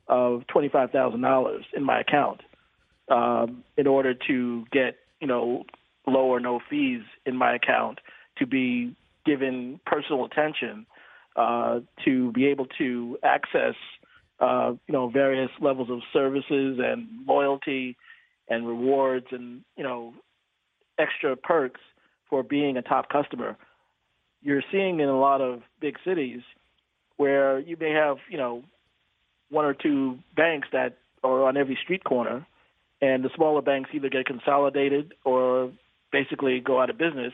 of 0.08 0.46
twenty-five 0.48 0.90
thousand 0.90 1.20
dollars 1.20 1.64
in 1.74 1.82
my 1.82 2.00
account 2.00 2.40
um, 3.08 3.64
in 3.76 3.86
order 3.86 4.14
to 4.28 4.64
get, 4.72 4.96
you 5.20 5.26
know, 5.26 5.64
low 6.06 6.26
or 6.26 6.40
no 6.40 6.60
fees 6.68 7.02
in 7.26 7.36
my 7.36 7.54
account 7.54 7.98
to 8.38 8.46
be 8.46 8.94
given 9.26 9.80
personal 9.86 10.24
attention 10.24 10.86
uh, 11.36 11.80
to 12.04 12.32
be 12.32 12.46
able 12.46 12.66
to 12.78 13.18
access, 13.22 13.74
uh, 14.40 14.72
you 14.86 14.92
know, 14.92 15.08
various 15.08 15.50
levels 15.60 15.90
of 15.90 16.00
services 16.12 16.78
and 16.82 17.06
loyalty 17.26 17.96
and 18.48 18.66
rewards 18.66 19.26
and 19.30 19.62
you 19.76 19.84
know 19.84 20.12
extra 20.98 21.36
perks 21.36 21.80
for 22.28 22.42
being 22.42 22.76
a 22.76 22.82
top 22.82 23.08
customer. 23.08 23.56
You're 24.42 24.62
seeing 24.72 25.00
in 25.00 25.08
a 25.08 25.18
lot 25.18 25.40
of 25.40 25.62
big 25.80 25.96
cities 26.04 26.40
where 27.16 27.58
you 27.58 27.76
may 27.78 27.92
have, 27.92 28.16
you 28.30 28.38
know, 28.38 28.62
one 29.50 29.64
or 29.64 29.74
two 29.74 30.18
banks 30.34 30.68
that 30.72 30.96
are 31.22 31.44
on 31.44 31.56
every 31.56 31.78
street 31.82 32.04
corner, 32.04 32.46
and 33.02 33.24
the 33.24 33.30
smaller 33.34 33.62
banks 33.62 33.90
either 33.92 34.08
get 34.08 34.26
consolidated 34.26 35.14
or 35.24 35.72
basically 36.12 36.60
go 36.60 36.80
out 36.80 36.90
of 36.90 36.98
business. 36.98 37.32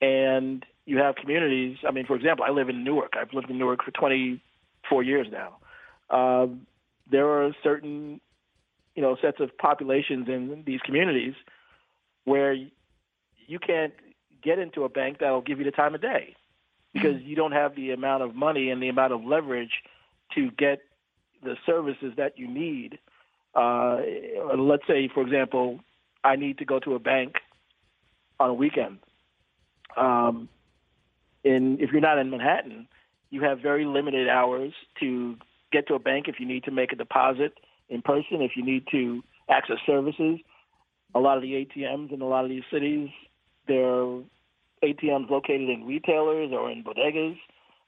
And 0.00 0.64
you 0.84 0.98
have 0.98 1.16
communities. 1.16 1.78
I 1.86 1.92
mean, 1.92 2.06
for 2.06 2.16
example, 2.16 2.44
I 2.48 2.50
live 2.50 2.68
in 2.68 2.84
Newark. 2.84 3.12
I've 3.20 3.32
lived 3.32 3.50
in 3.50 3.58
Newark 3.58 3.84
for 3.84 3.90
24 3.92 5.02
years 5.02 5.26
now. 5.30 5.56
Um, 6.10 6.66
there 7.10 7.28
are 7.28 7.54
certain, 7.62 8.20
you 8.94 9.02
know, 9.02 9.16
sets 9.22 9.38
of 9.40 9.56
populations 9.58 10.28
in 10.28 10.62
these 10.66 10.80
communities 10.84 11.34
where 12.24 12.52
you 12.52 13.58
can't 13.58 13.92
get 14.42 14.58
into 14.58 14.84
a 14.84 14.88
bank 14.88 15.18
that'll 15.20 15.40
give 15.40 15.58
you 15.58 15.64
the 15.64 15.70
time 15.70 15.94
of 15.94 16.02
day 16.02 16.34
because 16.92 17.22
you 17.22 17.34
don't 17.36 17.52
have 17.52 17.74
the 17.74 17.90
amount 17.90 18.22
of 18.22 18.34
money 18.34 18.70
and 18.70 18.82
the 18.82 18.88
amount 18.88 19.12
of 19.12 19.24
leverage 19.24 19.82
to 20.34 20.50
get 20.52 20.80
the 21.42 21.56
services 21.66 22.12
that 22.16 22.38
you 22.38 22.48
need. 22.48 22.98
Uh, 23.54 24.00
let's 24.56 24.86
say, 24.86 25.08
for 25.12 25.22
example, 25.22 25.80
I 26.24 26.36
need 26.36 26.58
to 26.58 26.64
go 26.64 26.78
to 26.80 26.94
a 26.94 26.98
bank 26.98 27.36
on 28.38 28.50
a 28.50 28.54
weekend. 28.54 28.98
Um, 29.96 30.48
and 31.44 31.80
if 31.80 31.90
you're 31.90 32.00
not 32.00 32.18
in 32.18 32.30
Manhattan, 32.30 32.88
you 33.30 33.42
have 33.42 33.60
very 33.60 33.84
limited 33.84 34.28
hours 34.28 34.72
to 35.00 35.36
get 35.72 35.88
to 35.88 35.94
a 35.94 35.98
bank 35.98 36.28
if 36.28 36.38
you 36.38 36.46
need 36.46 36.64
to 36.64 36.70
make 36.70 36.92
a 36.92 36.96
deposit 36.96 37.54
in 37.88 38.02
person, 38.02 38.42
if 38.42 38.52
you 38.56 38.64
need 38.64 38.84
to 38.90 39.22
access 39.50 39.78
services. 39.86 40.38
A 41.14 41.18
lot 41.18 41.36
of 41.36 41.42
the 41.42 41.52
ATMs 41.52 42.12
in 42.12 42.22
a 42.22 42.26
lot 42.26 42.44
of 42.44 42.50
these 42.50 42.62
cities, 42.70 43.08
they're 43.66 44.20
ATMs 44.82 45.30
located 45.30 45.68
in 45.68 45.84
retailers 45.86 46.50
or 46.52 46.70
in 46.70 46.84
bodegas 46.84 47.36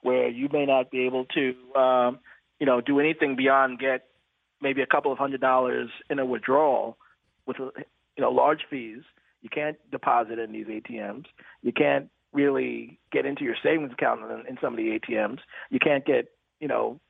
where 0.02 0.28
you 0.28 0.48
may 0.52 0.66
not 0.66 0.90
be 0.90 1.06
able 1.06 1.24
to, 1.26 1.54
um, 1.80 2.18
you 2.60 2.66
know, 2.66 2.80
do 2.80 3.00
anything 3.00 3.36
beyond 3.36 3.78
get 3.78 4.06
maybe 4.60 4.82
a 4.82 4.86
couple 4.86 5.10
of 5.10 5.18
hundred 5.18 5.40
dollars 5.40 5.90
in 6.10 6.18
a 6.18 6.26
withdrawal 6.26 6.96
with, 7.46 7.56
you 7.58 8.20
know, 8.22 8.30
large 8.30 8.60
fees. 8.68 9.02
You 9.42 9.48
can't 9.48 9.76
deposit 9.90 10.38
in 10.38 10.52
these 10.52 10.66
ATMs. 10.66 11.24
You 11.62 11.72
can't 11.72 12.10
really 12.32 12.98
get 13.12 13.26
into 13.26 13.44
your 13.44 13.56
savings 13.62 13.92
account 13.92 14.20
in, 14.22 14.46
in 14.46 14.58
some 14.60 14.74
of 14.74 14.76
the 14.76 14.98
ATMs. 14.98 15.38
You 15.70 15.78
can't 15.78 16.04
get, 16.04 16.28
you 16.60 16.68
know, 16.68 17.00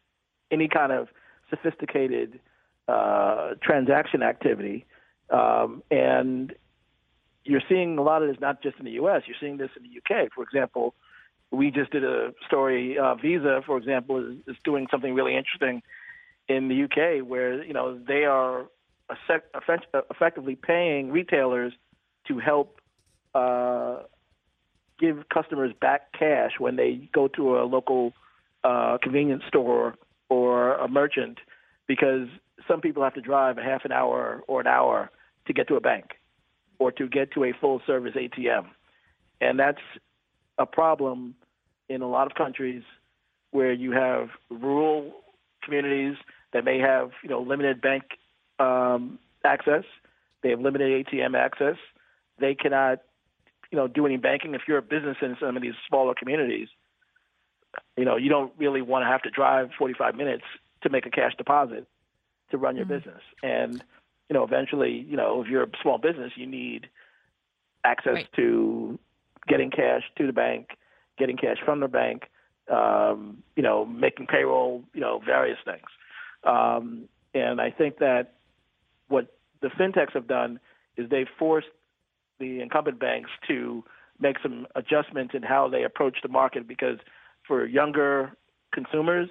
any 0.50 0.68
kind 0.68 0.92
of 0.92 1.08
sophisticated 1.50 2.40
uh, 2.86 3.54
transaction 3.62 4.22
activity. 4.22 4.86
Um, 5.30 5.82
and 5.90 6.54
you're 7.44 7.62
seeing 7.68 7.98
a 7.98 8.02
lot 8.02 8.22
of 8.22 8.28
this 8.28 8.40
not 8.40 8.62
just 8.62 8.78
in 8.78 8.84
the 8.84 8.92
U.S. 8.92 9.22
You're 9.26 9.36
seeing 9.40 9.58
this 9.58 9.70
in 9.76 9.82
the 9.82 9.88
U.K. 9.90 10.28
For 10.34 10.42
example, 10.42 10.94
we 11.50 11.70
just 11.70 11.92
did 11.92 12.04
a 12.04 12.32
story. 12.46 12.98
Uh, 12.98 13.14
Visa, 13.16 13.62
for 13.66 13.76
example, 13.76 14.18
is, 14.18 14.38
is 14.46 14.56
doing 14.64 14.86
something 14.90 15.14
really 15.14 15.36
interesting 15.36 15.82
in 16.48 16.68
the 16.68 16.74
U.K. 16.74 17.22
where 17.22 17.62
you 17.62 17.72
know 17.72 17.98
they 17.98 18.24
are 18.24 18.66
effectively 20.10 20.56
paying 20.56 21.10
retailers 21.10 21.72
to 22.28 22.38
help 22.38 22.80
uh, 23.34 23.98
give 24.98 25.28
customers 25.32 25.72
back 25.78 26.12
cash 26.18 26.52
when 26.58 26.76
they 26.76 27.08
go 27.12 27.28
to 27.28 27.58
a 27.58 27.64
local 27.64 28.12
uh, 28.62 28.96
convenience 29.02 29.42
store 29.46 29.94
or 30.30 30.74
a 30.76 30.88
merchant 30.88 31.38
because 31.86 32.28
some 32.66 32.80
people 32.80 33.02
have 33.02 33.12
to 33.12 33.20
drive 33.20 33.58
a 33.58 33.62
half 33.62 33.84
an 33.84 33.92
hour 33.92 34.42
or 34.48 34.60
an 34.60 34.66
hour 34.66 35.10
to 35.46 35.52
get 35.52 35.68
to 35.68 35.74
a 35.74 35.80
bank 35.80 36.12
or 36.84 36.92
to 36.92 37.08
get 37.08 37.32
to 37.32 37.44
a 37.44 37.52
full 37.58 37.80
service 37.86 38.12
ATM. 38.14 38.66
And 39.40 39.58
that's 39.58 39.80
a 40.58 40.66
problem 40.66 41.34
in 41.88 42.02
a 42.02 42.06
lot 42.06 42.26
of 42.26 42.34
countries 42.34 42.82
where 43.52 43.72
you 43.72 43.92
have 43.92 44.28
rural 44.50 45.12
communities 45.62 46.16
that 46.52 46.62
may 46.62 46.78
have, 46.78 47.12
you 47.22 47.30
know, 47.30 47.40
limited 47.40 47.80
bank 47.80 48.02
um, 48.58 49.18
access. 49.46 49.84
They 50.42 50.50
have 50.50 50.60
limited 50.60 51.06
ATM 51.06 51.34
access. 51.34 51.76
They 52.38 52.54
cannot, 52.54 52.98
you 53.70 53.78
know, 53.78 53.88
do 53.88 54.04
any 54.04 54.18
banking. 54.18 54.54
If 54.54 54.62
you're 54.68 54.76
a 54.76 54.82
business 54.82 55.16
in 55.22 55.38
some 55.40 55.56
of 55.56 55.62
these 55.62 55.72
smaller 55.88 56.12
communities, 56.14 56.68
you 57.96 58.04
know, 58.04 58.16
you 58.16 58.28
don't 58.28 58.52
really 58.58 58.82
want 58.82 59.04
to 59.04 59.06
have 59.06 59.22
to 59.22 59.30
drive 59.30 59.70
45 59.78 60.16
minutes 60.16 60.44
to 60.82 60.90
make 60.90 61.06
a 61.06 61.10
cash 61.10 61.32
deposit 61.38 61.86
to 62.50 62.58
run 62.58 62.76
your 62.76 62.84
mm-hmm. 62.84 62.96
business. 62.96 63.22
And 63.42 63.82
you 64.28 64.34
know, 64.34 64.44
eventually, 64.44 65.04
you 65.08 65.16
know, 65.16 65.42
if 65.42 65.48
you're 65.48 65.64
a 65.64 65.70
small 65.82 65.98
business, 65.98 66.32
you 66.36 66.46
need 66.46 66.88
access 67.84 68.14
right. 68.14 68.28
to 68.36 68.98
getting 69.46 69.70
cash 69.70 70.02
to 70.16 70.26
the 70.26 70.32
bank, 70.32 70.68
getting 71.18 71.36
cash 71.36 71.58
from 71.64 71.80
the 71.80 71.88
bank, 71.88 72.22
um, 72.72 73.42
you 73.56 73.62
know, 73.62 73.84
making 73.84 74.26
payroll, 74.26 74.82
you 74.94 75.00
know, 75.00 75.20
various 75.24 75.58
things. 75.64 75.84
Um, 76.44 77.08
and 77.34 77.60
I 77.60 77.70
think 77.70 77.98
that 77.98 78.34
what 79.08 79.34
the 79.60 79.68
fintechs 79.68 80.12
have 80.14 80.26
done 80.26 80.60
is 80.96 81.10
they've 81.10 81.26
forced 81.38 81.68
the 82.38 82.60
incumbent 82.60 82.98
banks 82.98 83.30
to 83.48 83.84
make 84.20 84.36
some 84.42 84.66
adjustments 84.74 85.34
in 85.34 85.42
how 85.42 85.68
they 85.68 85.82
approach 85.84 86.18
the 86.22 86.28
market 86.28 86.66
because 86.66 86.98
for 87.46 87.66
younger 87.66 88.36
consumers 88.72 89.28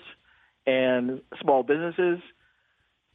and 0.66 1.22
small 1.42 1.64
businesses, 1.64 2.20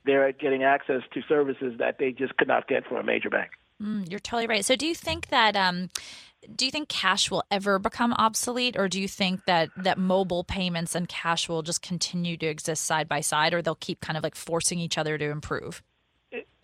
they're 0.09 0.33
getting 0.33 0.63
access 0.63 1.03
to 1.13 1.21
services 1.29 1.75
that 1.79 1.99
they 1.99 2.13
just 2.13 2.37
could 2.39 2.49
not 2.49 2.67
get 2.67 2.87
from 2.87 2.97
a 2.97 3.03
major 3.03 3.29
bank. 3.29 3.51
Mm, 3.81 4.11
you're 4.11 4.19
totally 4.19 4.47
right. 4.47 4.65
So, 4.65 4.75
do 4.75 4.87
you 4.87 4.95
think 4.95 5.29
that 5.29 5.55
um, 5.55 5.91
do 6.57 6.65
you 6.65 6.71
think 6.71 6.89
cash 6.89 7.31
will 7.31 7.45
ever 7.51 7.79
become 7.79 8.15
obsolete, 8.15 8.77
or 8.77 8.89
do 8.89 9.01
you 9.01 9.07
think 9.07 9.45
that 9.45 9.69
that 9.77 9.99
mobile 9.99 10.45
payments 10.45 10.95
and 10.95 11.09
cash 11.09 11.49
will 11.49 11.63
just 11.63 11.83
continue 11.83 12.37
to 12.39 12.47
exist 12.47 12.85
side 12.85 13.09
by 13.09 13.21
side, 13.21 13.53
or 13.53 13.61
they'll 13.61 13.75
keep 13.75 14.01
kind 14.01 14.17
of 14.17 14.25
like 14.25 14.35
forcing 14.35 14.81
each 14.81 14.97
other 14.97 15.19
to 15.19 15.31
improve? 15.31 15.83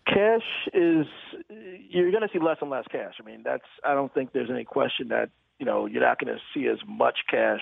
Cash 0.07 0.69
is 0.73 1.05
you're 1.49 2.11
going 2.11 2.23
to 2.23 2.29
see 2.33 2.39
less 2.39 2.57
and 2.61 2.69
less 2.69 2.85
cash. 2.91 3.13
I 3.19 3.25
mean, 3.25 3.41
that's 3.45 3.65
I 3.83 3.93
don't 3.93 4.13
think 4.13 4.33
there's 4.33 4.49
any 4.49 4.65
question 4.65 5.09
that 5.09 5.29
you 5.59 5.65
know 5.65 5.85
you're 5.85 6.01
not 6.01 6.19
going 6.19 6.33
to 6.33 6.41
see 6.53 6.67
as 6.67 6.79
much 6.87 7.19
cash 7.29 7.61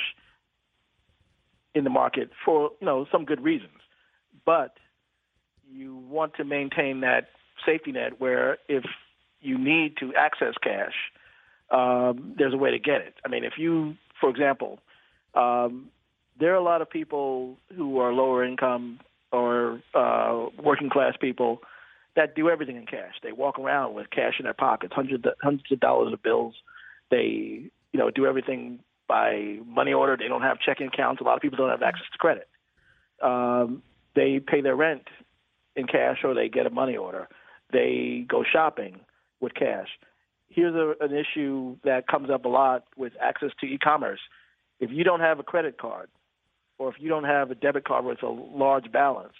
in 1.75 1.83
the 1.83 1.89
market 1.89 2.31
for 2.45 2.71
you 2.79 2.85
know 2.87 3.05
some 3.11 3.25
good 3.25 3.41
reasons, 3.41 3.79
but 4.45 4.77
you 5.73 5.97
want 6.09 6.35
to 6.35 6.43
maintain 6.43 7.01
that 7.01 7.29
safety 7.65 7.91
net 7.91 8.19
where 8.19 8.57
if 8.67 8.83
you 9.41 9.57
need 9.57 9.97
to 9.97 10.13
access 10.15 10.53
cash, 10.61 10.93
um, 11.71 12.35
there's 12.37 12.53
a 12.53 12.57
way 12.57 12.71
to 12.71 12.79
get 12.79 13.01
it. 13.01 13.15
I 13.25 13.29
mean, 13.29 13.43
if 13.43 13.53
you, 13.57 13.95
for 14.19 14.29
example, 14.29 14.79
um, 15.33 15.89
there 16.39 16.53
are 16.53 16.57
a 16.57 16.63
lot 16.63 16.81
of 16.81 16.89
people 16.89 17.57
who 17.75 17.99
are 17.99 18.13
lower 18.13 18.43
income 18.43 18.99
or 19.31 19.81
uh, 19.93 20.47
working 20.61 20.89
class 20.89 21.15
people 21.19 21.61
that 22.15 22.35
do 22.35 22.49
everything 22.49 22.75
in 22.75 22.85
cash. 22.85 23.15
They 23.23 23.31
walk 23.31 23.57
around 23.57 23.95
with 23.95 24.09
cash 24.11 24.35
in 24.39 24.43
their 24.43 24.53
pockets, 24.53 24.93
hundreds 24.95 25.25
of, 25.25 25.33
hundreds 25.41 25.71
of 25.71 25.79
dollars 25.79 26.13
of 26.13 26.21
bills. 26.21 26.53
They, 27.09 27.71
you 27.91 27.99
know, 27.99 28.11
do 28.11 28.27
everything 28.27 28.79
by 29.07 29.57
money 29.65 29.93
order. 29.93 30.15
They 30.15 30.27
don't 30.27 30.43
have 30.43 30.59
checking 30.59 30.87
accounts. 30.87 31.21
A 31.21 31.23
lot 31.23 31.35
of 31.35 31.41
people 31.41 31.57
don't 31.57 31.69
have 31.69 31.81
access 31.81 32.05
to 32.11 32.17
credit. 32.19 32.47
Um, 33.21 33.81
they 34.15 34.39
pay 34.39 34.61
their 34.61 34.75
rent 34.75 35.07
in 35.75 35.87
cash 35.87 36.19
or 36.23 36.33
they 36.33 36.49
get 36.49 36.65
a 36.65 36.69
money 36.69 36.95
order. 36.95 37.27
They 37.71 38.25
go 38.27 38.43
shopping 38.43 38.99
with 39.39 39.53
cash. 39.53 39.87
Here's 40.49 40.75
a, 40.75 40.93
an 41.03 41.13
issue 41.13 41.77
that 41.83 42.07
comes 42.07 42.29
up 42.29 42.45
a 42.45 42.49
lot 42.49 42.85
with 42.95 43.13
access 43.19 43.49
to 43.59 43.65
e-commerce. 43.65 44.19
If 44.79 44.91
you 44.91 45.03
don't 45.03 45.21
have 45.21 45.39
a 45.39 45.43
credit 45.43 45.77
card 45.79 46.09
or 46.77 46.89
if 46.89 46.95
you 46.99 47.09
don't 47.09 47.23
have 47.23 47.51
a 47.51 47.55
debit 47.55 47.85
card 47.85 48.05
with 48.05 48.21
a 48.23 48.29
large 48.29 48.91
balance, 48.91 49.33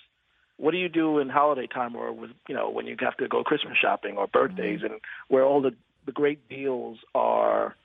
what 0.57 0.71
do 0.71 0.77
you 0.77 0.89
do 0.89 1.19
in 1.19 1.29
holiday 1.29 1.67
time 1.67 1.95
or 1.95 2.11
with 2.11 2.29
you 2.47 2.55
know 2.55 2.69
when 2.69 2.85
you 2.85 2.95
have 2.99 3.17
to 3.17 3.27
go 3.27 3.43
Christmas 3.43 3.77
shopping 3.81 4.17
or 4.17 4.27
birthdays 4.27 4.81
and 4.83 4.93
where 5.27 5.43
all 5.43 5.61
the 5.61 5.71
the 6.05 6.11
great 6.11 6.47
deals 6.47 6.99
are 7.15 7.75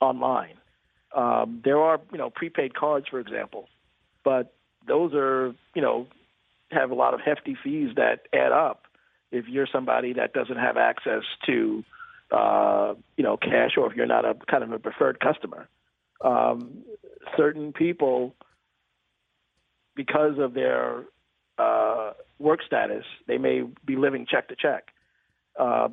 online. 0.00 0.56
Um, 1.16 1.60
there 1.64 1.78
are 1.78 2.00
you 2.12 2.18
know 2.18 2.30
prepaid 2.30 2.74
cards, 2.74 3.06
for 3.08 3.18
example, 3.20 3.68
but 4.24 4.52
those 4.86 5.12
are 5.14 5.54
you 5.74 5.82
know 5.82 6.06
have 6.70 6.90
a 6.90 6.94
lot 6.94 7.14
of 7.14 7.20
hefty 7.20 7.56
fees 7.62 7.90
that 7.96 8.26
add 8.32 8.52
up 8.52 8.86
if 9.32 9.46
you're 9.48 9.66
somebody 9.70 10.12
that 10.14 10.32
doesn't 10.32 10.56
have 10.56 10.76
access 10.76 11.22
to 11.46 11.84
uh, 12.30 12.94
you 13.16 13.24
know 13.24 13.36
cash 13.36 13.72
or 13.76 13.90
if 13.90 13.96
you're 13.96 14.06
not 14.06 14.24
a 14.24 14.34
kind 14.48 14.62
of 14.62 14.72
a 14.72 14.78
preferred 14.78 15.20
customer. 15.20 15.68
Um, 16.20 16.82
certain 17.36 17.72
people, 17.72 18.34
because 19.96 20.38
of 20.38 20.54
their 20.54 21.04
uh, 21.58 22.12
work 22.38 22.60
status, 22.66 23.04
they 23.26 23.38
may 23.38 23.62
be 23.84 23.96
living 23.96 24.26
check 24.30 24.48
to 24.48 24.56
check. 24.56 24.88
Uh, 25.58 25.88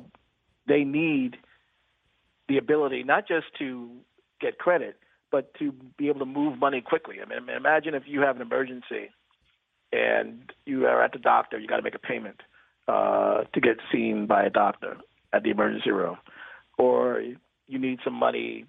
they 0.66 0.84
need 0.84 1.36
the 2.48 2.58
ability 2.58 3.02
not 3.02 3.26
just 3.26 3.46
to 3.58 3.90
get 4.40 4.58
credit, 4.58 4.96
but 5.30 5.52
to 5.54 5.72
be 5.96 6.08
able 6.08 6.20
to 6.20 6.26
move 6.26 6.58
money 6.58 6.80
quickly. 6.80 7.16
I 7.20 7.28
mean, 7.28 7.48
imagine 7.54 7.94
if 7.94 8.04
you 8.06 8.20
have 8.20 8.36
an 8.36 8.42
emergency 8.42 9.10
and 9.92 10.52
you 10.66 10.86
are 10.86 11.02
at 11.02 11.12
the 11.12 11.18
doctor, 11.18 11.58
you 11.58 11.66
got 11.66 11.76
to 11.76 11.82
make 11.82 11.94
a 11.94 11.98
payment 11.98 12.40
uh, 12.86 13.44
to 13.52 13.60
get 13.60 13.78
seen 13.92 14.26
by 14.26 14.44
a 14.44 14.50
doctor 14.50 14.96
at 15.32 15.42
the 15.42 15.50
emergency 15.50 15.90
room, 15.90 16.16
or 16.78 17.22
you 17.66 17.78
need 17.78 17.98
some 18.04 18.14
money 18.14 18.64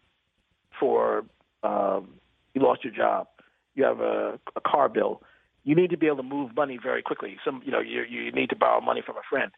for 0.80 1.24
um, 1.64 2.10
you 2.54 2.62
lost 2.62 2.84
your 2.84 2.94
job, 2.94 3.28
you 3.76 3.84
have 3.84 4.00
a, 4.00 4.40
a 4.56 4.62
car 4.62 4.90
bill. 4.90 5.22
You 5.64 5.76
need 5.76 5.90
to 5.92 5.98
be 5.98 6.08
able 6.08 6.18
to 6.18 6.24
move 6.24 6.56
money 6.56 6.80
very 6.82 7.02
quickly. 7.02 7.38
Some, 7.46 7.62
you 7.66 7.72
know, 7.72 7.80
you 7.80 8.04
you 8.04 8.32
need 8.32 8.50
to 8.50 8.56
borrow 8.56 8.82
money 8.82 9.02
from 9.06 9.18
a 9.18 9.22
friend. 9.30 9.52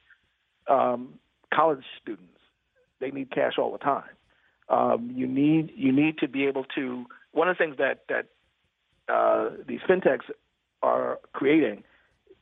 Um, 0.68 1.20
college 1.54 1.84
students, 2.02 2.40
they 3.00 3.12
need 3.12 3.32
cash 3.32 3.54
all 3.58 3.72
the 3.72 3.78
time. 3.78 4.10
Um, 4.70 5.12
you 5.14 5.28
need 5.28 5.72
you 5.76 5.92
need 5.92 6.18
to 6.20 6.28
be 6.28 6.46
able 6.46 6.66
to. 6.76 7.06
One 7.34 7.50
of 7.50 7.58
the 7.58 7.64
things 7.64 7.78
that 7.78 8.04
that 8.10 8.28
uh, 9.12 9.52
these 9.68 9.80
fintechs 9.88 10.30
are 10.82 11.20
creating 11.34 11.84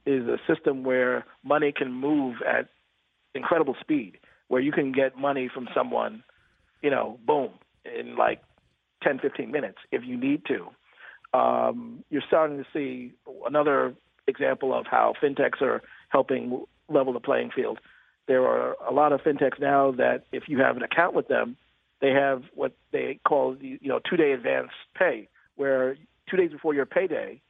is 0.06 0.28
a 0.28 0.38
system 0.48 0.84
where 0.84 1.26
money 1.44 1.72
can 1.72 1.92
move 1.92 2.38
at 2.48 2.70
incredible 3.36 3.76
speed, 3.80 4.18
where 4.48 4.62
you 4.62 4.72
can 4.72 4.92
get 4.92 5.18
money 5.18 5.50
from 5.54 5.68
someone, 5.74 6.24
you 6.82 6.90
know, 6.90 7.20
boom, 7.26 7.52
in 7.86 8.16
like 8.16 8.42
10, 9.04 9.20
15 9.20 9.52
minutes 9.52 9.78
if 9.92 10.04
you 10.06 10.18
need 10.18 10.44
to. 10.46 11.38
Um, 11.38 12.04
you're 12.10 12.24
starting 12.28 12.58
to 12.58 12.66
see 12.74 13.14
another 13.46 13.94
example 14.28 14.74
of 14.74 14.86
how 14.88 15.14
fintechs 15.22 15.62
are 15.62 15.82
helping 16.10 16.64
level 16.88 17.14
the 17.14 17.20
playing 17.20 17.52
field. 17.56 17.80
There 18.28 18.46
are 18.46 18.76
a 18.88 18.94
lot 18.94 19.12
of 19.12 19.22
fintechs 19.22 19.60
now 19.60 19.92
that 19.92 20.24
if 20.32 20.44
you 20.48 20.60
have 20.60 20.78
an 20.78 20.84
account 20.84 21.14
with 21.14 21.28
them, 21.28 21.56
they 22.02 22.12
have 22.12 22.44
what 22.56 22.74
they 22.92 23.20
call 23.28 23.58
you 23.60 23.78
know 23.84 24.00
two 24.10 24.18
day 24.18 24.32
advance 24.32 24.70
pay, 24.98 25.28
where 25.56 25.98
two 26.30 26.38
days 26.38 26.52
before 26.52 26.74
your 26.74 26.86
payday, 26.86 27.42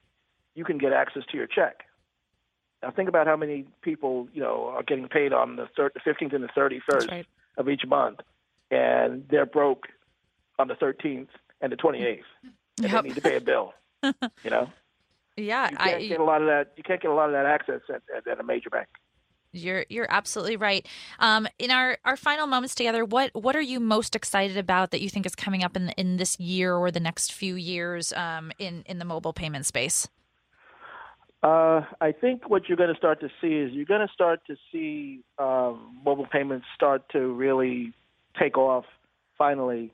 you 0.55 0.63
can 0.63 0.77
get 0.77 0.93
access 0.93 1.23
to 1.31 1.37
your 1.37 1.47
check. 1.47 1.83
Now 2.81 2.91
think 2.91 3.09
about 3.09 3.27
how 3.27 3.35
many 3.35 3.65
people 3.81 4.27
you 4.33 4.41
know 4.41 4.67
are 4.67 4.83
getting 4.83 5.07
paid 5.07 5.33
on 5.33 5.57
the, 5.57 5.67
15th 5.77 6.33
and 6.33 6.43
the 6.43 6.47
31st 6.47 7.11
right. 7.11 7.25
of 7.57 7.69
each 7.69 7.85
month, 7.85 8.19
and 8.71 9.25
they're 9.29 9.45
broke 9.45 9.87
on 10.57 10.67
the 10.67 10.75
13th 10.75 11.27
and 11.61 11.71
the 11.71 11.77
28th, 11.77 12.21
and 12.43 12.91
Yep. 12.91 12.91
they 12.91 13.09
need 13.09 13.15
to 13.15 13.21
pay 13.21 13.35
a 13.35 13.41
bill. 13.41 13.73
you 14.03 14.49
know, 14.49 14.69
Yeah, 15.35 15.69
you 15.71 15.77
can't 15.77 15.95
I, 16.01 16.07
get 16.07 16.19
a 16.21 16.23
lot 16.23 16.41
of 16.41 16.47
that. 16.47 16.73
You 16.77 16.83
can't 16.83 17.01
get 17.01 17.11
a 17.11 17.13
lot 17.13 17.25
of 17.25 17.33
that 17.33 17.45
access 17.45 17.81
at, 17.89 18.01
at, 18.15 18.27
at 18.27 18.39
a 18.39 18.43
major 18.43 18.69
bank. 18.69 18.87
You're 19.51 19.85
you're 19.89 20.07
absolutely 20.09 20.57
right. 20.57 20.85
Um, 21.17 21.47
in 21.57 21.71
our, 21.71 21.97
our 22.05 22.15
final 22.15 22.45
moments 22.45 22.75
together, 22.75 23.03
what 23.03 23.31
what 23.33 23.55
are 23.55 23.61
you 23.61 23.79
most 23.79 24.15
excited 24.15 24.57
about 24.57 24.91
that 24.91 25.01
you 25.01 25.09
think 25.09 25.25
is 25.25 25.35
coming 25.35 25.63
up 25.63 25.75
in 25.75 25.89
in 25.97 26.17
this 26.17 26.39
year 26.39 26.75
or 26.75 26.91
the 26.91 26.99
next 26.99 27.33
few 27.33 27.55
years 27.55 28.13
um, 28.13 28.51
in 28.59 28.83
in 28.85 28.99
the 28.99 29.05
mobile 29.05 29.33
payment 29.33 29.65
space? 29.65 30.07
Uh, 31.41 31.81
I 32.01 32.11
think 32.11 32.49
what 32.49 32.67
you're 32.67 32.77
going 32.77 32.93
to 32.93 32.97
start 32.97 33.21
to 33.21 33.29
see 33.41 33.47
is 33.47 33.71
you're 33.71 33.85
going 33.85 34.05
to 34.05 34.13
start 34.13 34.41
to 34.47 34.57
see 34.71 35.23
um, 35.37 35.97
mobile 36.03 36.27
payments 36.29 36.65
start 36.75 37.03
to 37.13 37.33
really 37.33 37.93
take 38.37 38.57
off 38.57 38.85
finally 39.37 39.93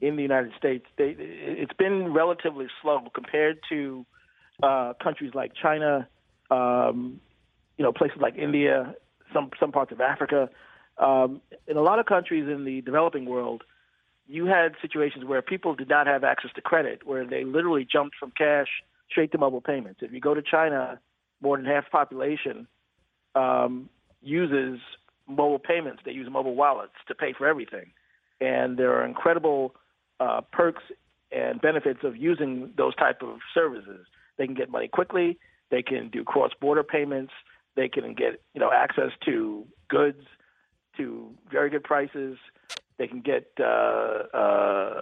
in 0.00 0.14
the 0.14 0.22
United 0.22 0.52
States. 0.56 0.84
They, 0.96 1.16
it's 1.18 1.72
been 1.72 2.12
relatively 2.12 2.66
slow 2.80 3.00
compared 3.12 3.58
to 3.70 4.06
uh, 4.62 4.92
countries 5.02 5.32
like 5.34 5.52
China, 5.60 6.08
um, 6.50 7.20
you 7.76 7.84
know, 7.84 7.92
places 7.92 8.18
like 8.20 8.36
India, 8.36 8.94
some 9.32 9.50
some 9.58 9.72
parts 9.72 9.90
of 9.90 10.00
Africa. 10.00 10.48
Um, 10.98 11.40
in 11.66 11.76
a 11.76 11.82
lot 11.82 11.98
of 11.98 12.06
countries 12.06 12.48
in 12.48 12.64
the 12.64 12.80
developing 12.82 13.24
world, 13.24 13.64
you 14.28 14.46
had 14.46 14.74
situations 14.80 15.24
where 15.24 15.42
people 15.42 15.74
did 15.74 15.88
not 15.88 16.06
have 16.06 16.22
access 16.22 16.52
to 16.54 16.60
credit, 16.60 17.04
where 17.04 17.26
they 17.26 17.42
literally 17.42 17.84
jumped 17.90 18.14
from 18.16 18.30
cash 18.30 18.68
straight 19.10 19.32
to 19.32 19.38
mobile 19.38 19.60
payments. 19.60 20.00
If 20.02 20.12
you 20.12 20.20
go 20.20 20.34
to 20.34 20.42
China, 20.42 20.98
more 21.40 21.56
than 21.56 21.66
half 21.66 21.84
the 21.84 21.90
population 21.90 22.66
um, 23.34 23.88
uses 24.22 24.80
mobile 25.26 25.58
payments. 25.58 26.02
They 26.04 26.12
use 26.12 26.28
mobile 26.30 26.54
wallets 26.54 26.94
to 27.08 27.14
pay 27.14 27.32
for 27.36 27.46
everything, 27.46 27.92
and 28.40 28.78
there 28.78 28.92
are 28.94 29.04
incredible 29.04 29.74
uh, 30.20 30.40
perks 30.52 30.82
and 31.32 31.60
benefits 31.60 32.00
of 32.04 32.16
using 32.16 32.72
those 32.76 32.94
type 32.96 33.22
of 33.22 33.38
services. 33.52 34.06
They 34.38 34.46
can 34.46 34.54
get 34.54 34.70
money 34.70 34.88
quickly. 34.88 35.38
They 35.70 35.82
can 35.82 36.08
do 36.08 36.24
cross-border 36.24 36.84
payments. 36.84 37.32
They 37.76 37.88
can 37.88 38.14
get 38.14 38.40
you 38.54 38.60
know 38.60 38.70
access 38.72 39.10
to 39.26 39.66
goods 39.88 40.22
to 40.96 41.30
very 41.50 41.70
good 41.70 41.84
prices. 41.84 42.38
They 42.98 43.08
can 43.08 43.20
get 43.20 43.50
uh, 43.58 44.36
uh, 44.36 45.00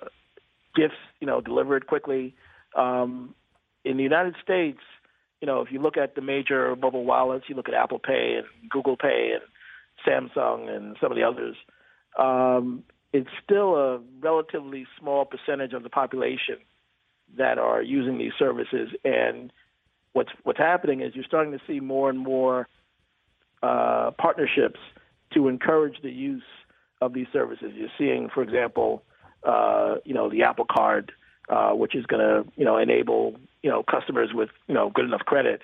gifts 0.75 0.95
you 1.21 1.27
know 1.27 1.41
delivered 1.41 1.87
quickly. 1.87 2.35
Um, 2.77 3.35
in 3.85 3.97
the 3.97 4.03
United 4.03 4.35
States, 4.43 4.81
you 5.41 5.47
know, 5.47 5.61
if 5.61 5.73
you 5.73 5.81
look 5.81 5.97
at 5.97 6.15
the 6.15 6.21
major 6.21 6.77
mobile 6.77 7.05
wallets, 7.05 7.47
you 7.49 7.55
look 7.55 7.69
at 7.69 7.75
Apple 7.75 7.99
Pay 7.99 8.39
and 8.39 8.71
Google 8.71 8.97
Pay 8.97 9.35
and 9.35 9.43
Samsung 10.07 10.69
and 10.69 10.97
some 11.01 11.11
of 11.11 11.17
the 11.17 11.25
others, 11.25 11.57
um, 12.19 12.85
it's 13.13 13.29
still 13.45 13.75
a 13.77 14.01
relatively 14.21 14.87
small 14.99 15.25
percentage 15.25 15.73
of 15.73 15.83
the 15.83 15.91
population 15.91 16.57
that 17.37 17.59
are 17.59 17.83
using 17.83 18.19
these 18.19 18.33
services. 18.39 18.91
And 19.05 19.53
what's 20.13 20.31
what's 20.45 20.59
happening 20.59 21.01
is 21.01 21.15
you're 21.15 21.25
starting 21.25 21.53
to 21.53 21.61
see 21.67 21.81
more 21.81 22.09
and 22.09 22.19
more 22.19 22.69
uh, 23.63 24.11
partnerships 24.19 24.81
to 25.35 25.49
encourage 25.49 25.97
the 26.03 26.11
use 26.11 26.43
of 27.01 27.15
these 27.15 27.27
services. 27.33 27.73
You're 27.75 27.89
seeing, 27.99 28.29
for 28.33 28.43
example, 28.43 29.03
uh, 29.45 29.97
you 30.05 30.15
know, 30.15 30.31
the 30.31 30.43
Apple 30.43 30.67
Card, 30.71 31.13
uh, 31.49 31.71
which 31.71 31.95
is 31.95 32.07
going 32.07 32.21
to, 32.21 32.51
you 32.57 32.65
know, 32.65 32.77
enable, 32.77 33.37
you 33.63 33.71
know, 33.71 33.83
customers 33.83 34.31
with, 34.35 34.51
you 34.67 34.75
know, 34.75 34.91
good 34.91 35.05
enough 35.05 35.21
credit 35.21 35.63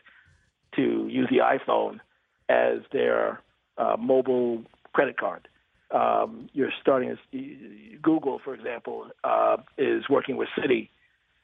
to 0.76 1.08
use 1.08 1.28
the 1.30 1.38
iPhone 1.38 2.00
as 2.48 2.78
their 2.92 3.40
uh, 3.76 3.96
mobile 3.98 4.62
credit 4.92 5.18
card. 5.18 5.48
Um, 5.90 6.50
you're 6.52 6.72
starting 6.80 7.16
to, 7.32 7.98
Google, 8.02 8.40
for 8.44 8.54
example, 8.54 9.08
uh, 9.24 9.56
is 9.78 10.08
working 10.08 10.36
with 10.36 10.48
Citi 10.58 10.90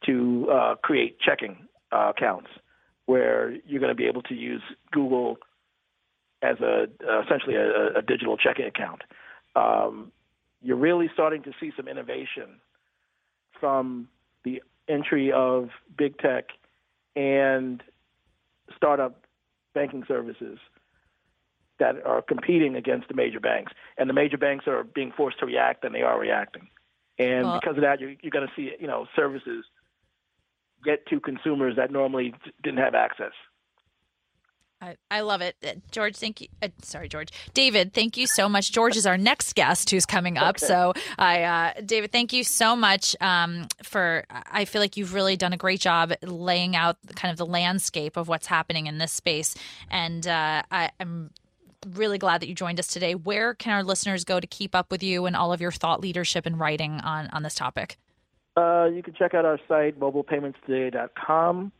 to 0.06 0.48
uh, 0.52 0.74
create 0.82 1.18
checking 1.20 1.66
uh, 1.92 2.12
accounts 2.16 2.48
where 3.06 3.52
you're 3.66 3.80
going 3.80 3.90
to 3.90 3.94
be 3.94 4.06
able 4.06 4.22
to 4.22 4.34
use 4.34 4.62
Google 4.92 5.38
as 6.42 6.56
a 6.60 6.86
uh, 7.08 7.22
essentially 7.22 7.54
a, 7.54 7.98
a 7.98 8.02
digital 8.02 8.36
checking 8.36 8.66
account. 8.66 9.02
Um, 9.56 10.12
you're 10.62 10.76
really 10.76 11.10
starting 11.12 11.42
to 11.44 11.52
see 11.60 11.72
some 11.76 11.88
innovation 11.88 12.60
from 13.60 14.08
the 14.44 14.62
entry 14.88 15.32
of 15.32 15.70
big 15.96 16.18
tech 16.18 16.46
and 17.16 17.82
startup 18.76 19.24
banking 19.74 20.04
services 20.06 20.58
that 21.78 22.04
are 22.06 22.22
competing 22.22 22.76
against 22.76 23.08
the 23.08 23.14
major 23.14 23.40
banks, 23.40 23.72
and 23.98 24.08
the 24.08 24.14
major 24.14 24.38
banks 24.38 24.66
are 24.66 24.84
being 24.84 25.12
forced 25.16 25.38
to 25.40 25.46
react, 25.46 25.84
and 25.84 25.94
they 25.94 26.02
are 26.02 26.18
reacting. 26.18 26.68
And 27.18 27.44
Well- 27.44 27.60
because 27.60 27.76
of 27.76 27.82
that, 27.82 28.00
you're, 28.00 28.14
you're 28.22 28.30
going 28.30 28.46
to 28.46 28.52
see 28.54 28.72
you 28.78 28.86
know 28.86 29.06
services 29.16 29.64
get 30.84 31.06
to 31.06 31.18
consumers 31.18 31.76
that 31.76 31.90
normally 31.90 32.34
didn't 32.62 32.78
have 32.78 32.94
access. 32.94 33.32
I, 34.84 34.96
I 35.10 35.20
love 35.22 35.40
it. 35.40 35.56
Uh, 35.64 35.72
George, 35.90 36.16
thank 36.16 36.40
you. 36.40 36.48
Uh, 36.62 36.68
sorry, 36.82 37.08
George. 37.08 37.28
David, 37.54 37.94
thank 37.94 38.16
you 38.16 38.26
so 38.26 38.48
much. 38.48 38.70
George 38.72 38.96
is 38.96 39.06
our 39.06 39.16
next 39.16 39.54
guest 39.54 39.90
who's 39.90 40.04
coming 40.04 40.36
up. 40.36 40.58
So, 40.58 40.92
I, 41.18 41.42
uh, 41.42 41.80
David, 41.84 42.12
thank 42.12 42.32
you 42.32 42.44
so 42.44 42.76
much 42.76 43.16
um, 43.20 43.66
for. 43.82 44.24
I 44.30 44.66
feel 44.66 44.82
like 44.82 44.96
you've 44.96 45.14
really 45.14 45.36
done 45.36 45.52
a 45.52 45.56
great 45.56 45.80
job 45.80 46.12
laying 46.22 46.76
out 46.76 46.98
kind 47.14 47.32
of 47.32 47.38
the 47.38 47.46
landscape 47.46 48.16
of 48.16 48.28
what's 48.28 48.46
happening 48.46 48.86
in 48.86 48.98
this 48.98 49.12
space. 49.12 49.54
And 49.90 50.26
uh, 50.26 50.62
I, 50.70 50.90
I'm 51.00 51.30
really 51.92 52.18
glad 52.18 52.42
that 52.42 52.48
you 52.48 52.54
joined 52.54 52.78
us 52.78 52.88
today. 52.88 53.14
Where 53.14 53.54
can 53.54 53.72
our 53.72 53.82
listeners 53.82 54.24
go 54.24 54.40
to 54.40 54.46
keep 54.46 54.74
up 54.74 54.90
with 54.90 55.02
you 55.02 55.26
and 55.26 55.34
all 55.34 55.52
of 55.52 55.60
your 55.60 55.72
thought 55.72 56.00
leadership 56.00 56.46
and 56.46 56.58
writing 56.58 57.00
on, 57.00 57.28
on 57.32 57.42
this 57.42 57.54
topic? 57.54 57.96
Uh, 58.56 58.88
you 58.92 59.02
can 59.02 59.14
check 59.14 59.34
out 59.34 59.44
our 59.44 59.58
site, 59.66 59.98
mobilepaymentstoday.com. 59.98 61.72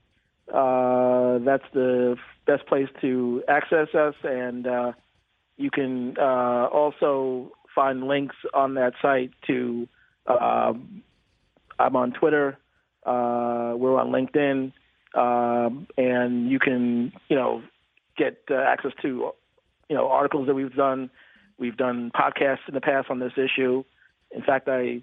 uh, 0.52 1.38
that's 1.38 1.64
the 1.72 2.16
best 2.46 2.66
place 2.66 2.88
to 3.00 3.42
access 3.48 3.88
us. 3.94 4.14
And 4.22 4.66
uh, 4.66 4.92
you 5.57 5.70
can 5.70 6.16
uh, 6.18 6.68
also 6.72 7.52
find 7.74 8.07
links 8.07 8.37
on 8.52 8.74
that 8.74 8.94
site 9.00 9.30
to. 9.46 9.88
Um, 10.26 11.02
I'm 11.78 11.96
on 11.96 12.12
Twitter. 12.12 12.57
Uh, 13.04 13.74
we're 13.76 13.98
on 13.98 14.11
LinkedIn, 14.11 14.72
um, 15.14 15.87
and 15.98 16.50
you 16.50 16.59
can 16.59 17.12
you 17.28 17.37
know 17.37 17.62
get 18.16 18.38
uh, 18.50 18.54
access 18.54 18.92
to 19.02 19.33
you 19.88 19.96
know 19.96 20.09
articles 20.09 20.46
that 20.46 20.54
we've 20.54 20.74
done. 20.74 21.11
We've 21.59 21.76
done 21.76 22.11
podcasts 22.14 22.66
in 22.68 22.74
the 22.74 22.80
past 22.80 23.11
on 23.11 23.18
this 23.18 23.33
issue. 23.37 23.85
In 24.30 24.42
fact, 24.42 24.68
I 24.68 25.02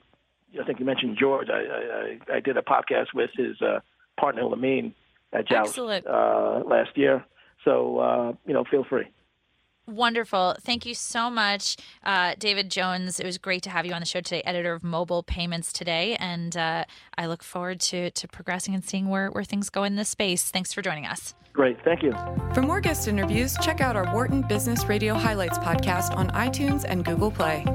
I 0.60 0.65
think 0.65 0.80
you 0.80 0.86
mentioned 0.86 1.17
George. 1.19 1.49
I 1.49 2.17
I, 2.34 2.38
I 2.38 2.39
did 2.39 2.58
a 2.58 2.62
podcast 2.62 3.13
with 3.13 3.30
his 3.36 3.62
uh, 3.62 3.82
partner 4.19 4.43
Lamine 4.43 4.93
at 5.34 5.48
Joust 5.48 5.78
uh, 5.78 6.62
last 6.65 6.96
year. 6.96 7.26
So 7.63 8.00
uh, 8.00 8.34
you 8.46 8.54
know, 8.54 8.63
feel 8.70 8.84
free. 8.84 9.08
Wonderful. 9.88 10.56
Thank 10.62 10.86
you 10.86 10.94
so 10.94 11.30
much, 11.30 11.76
uh, 12.04 12.36
David 12.38 12.70
Jones. 12.70 13.20
It 13.20 13.26
was 13.26 13.38
great 13.38 13.63
to 13.63 13.70
have 13.70 13.86
you 13.86 13.94
on 13.94 14.00
the 14.00 14.06
show 14.06 14.22
today, 14.22 14.41
editor 14.46 14.74
of 14.74 14.84
Mobile 14.84 15.24
Payments 15.24 15.74
Today. 15.74 16.15
And 16.17 16.56
uh, 16.56 16.86
I 17.17 17.26
look 17.26 17.44
forward 17.44 17.80
to, 17.82 18.12
to 18.12 18.28
progressing 18.28 18.76
and 18.76 18.86
seeing 18.86 19.10
where, 19.10 19.30
where 19.32 19.44
things 19.44 19.70
go 19.70 19.84
in 19.84 19.96
this 19.96 20.08
space. 20.08 20.50
Thanks 20.50 20.72
for 20.72 20.82
joining 20.82 21.08
us. 21.08 21.34
Great. 21.52 21.78
Thank 21.84 22.04
you. 22.04 22.13
For 22.54 22.62
more 22.62 22.80
guest 22.80 23.08
interviews, 23.08 23.58
check 23.62 23.82
out 23.82 23.96
our 23.96 24.13
Wharton 24.13 24.44
Business 24.44 24.86
Radio 24.86 25.15
Highlights 25.15 25.58
podcast 25.58 26.15
on 26.15 26.30
iTunes 26.30 26.86
and 26.88 27.04
Google 27.04 27.32
Play. 27.32 27.65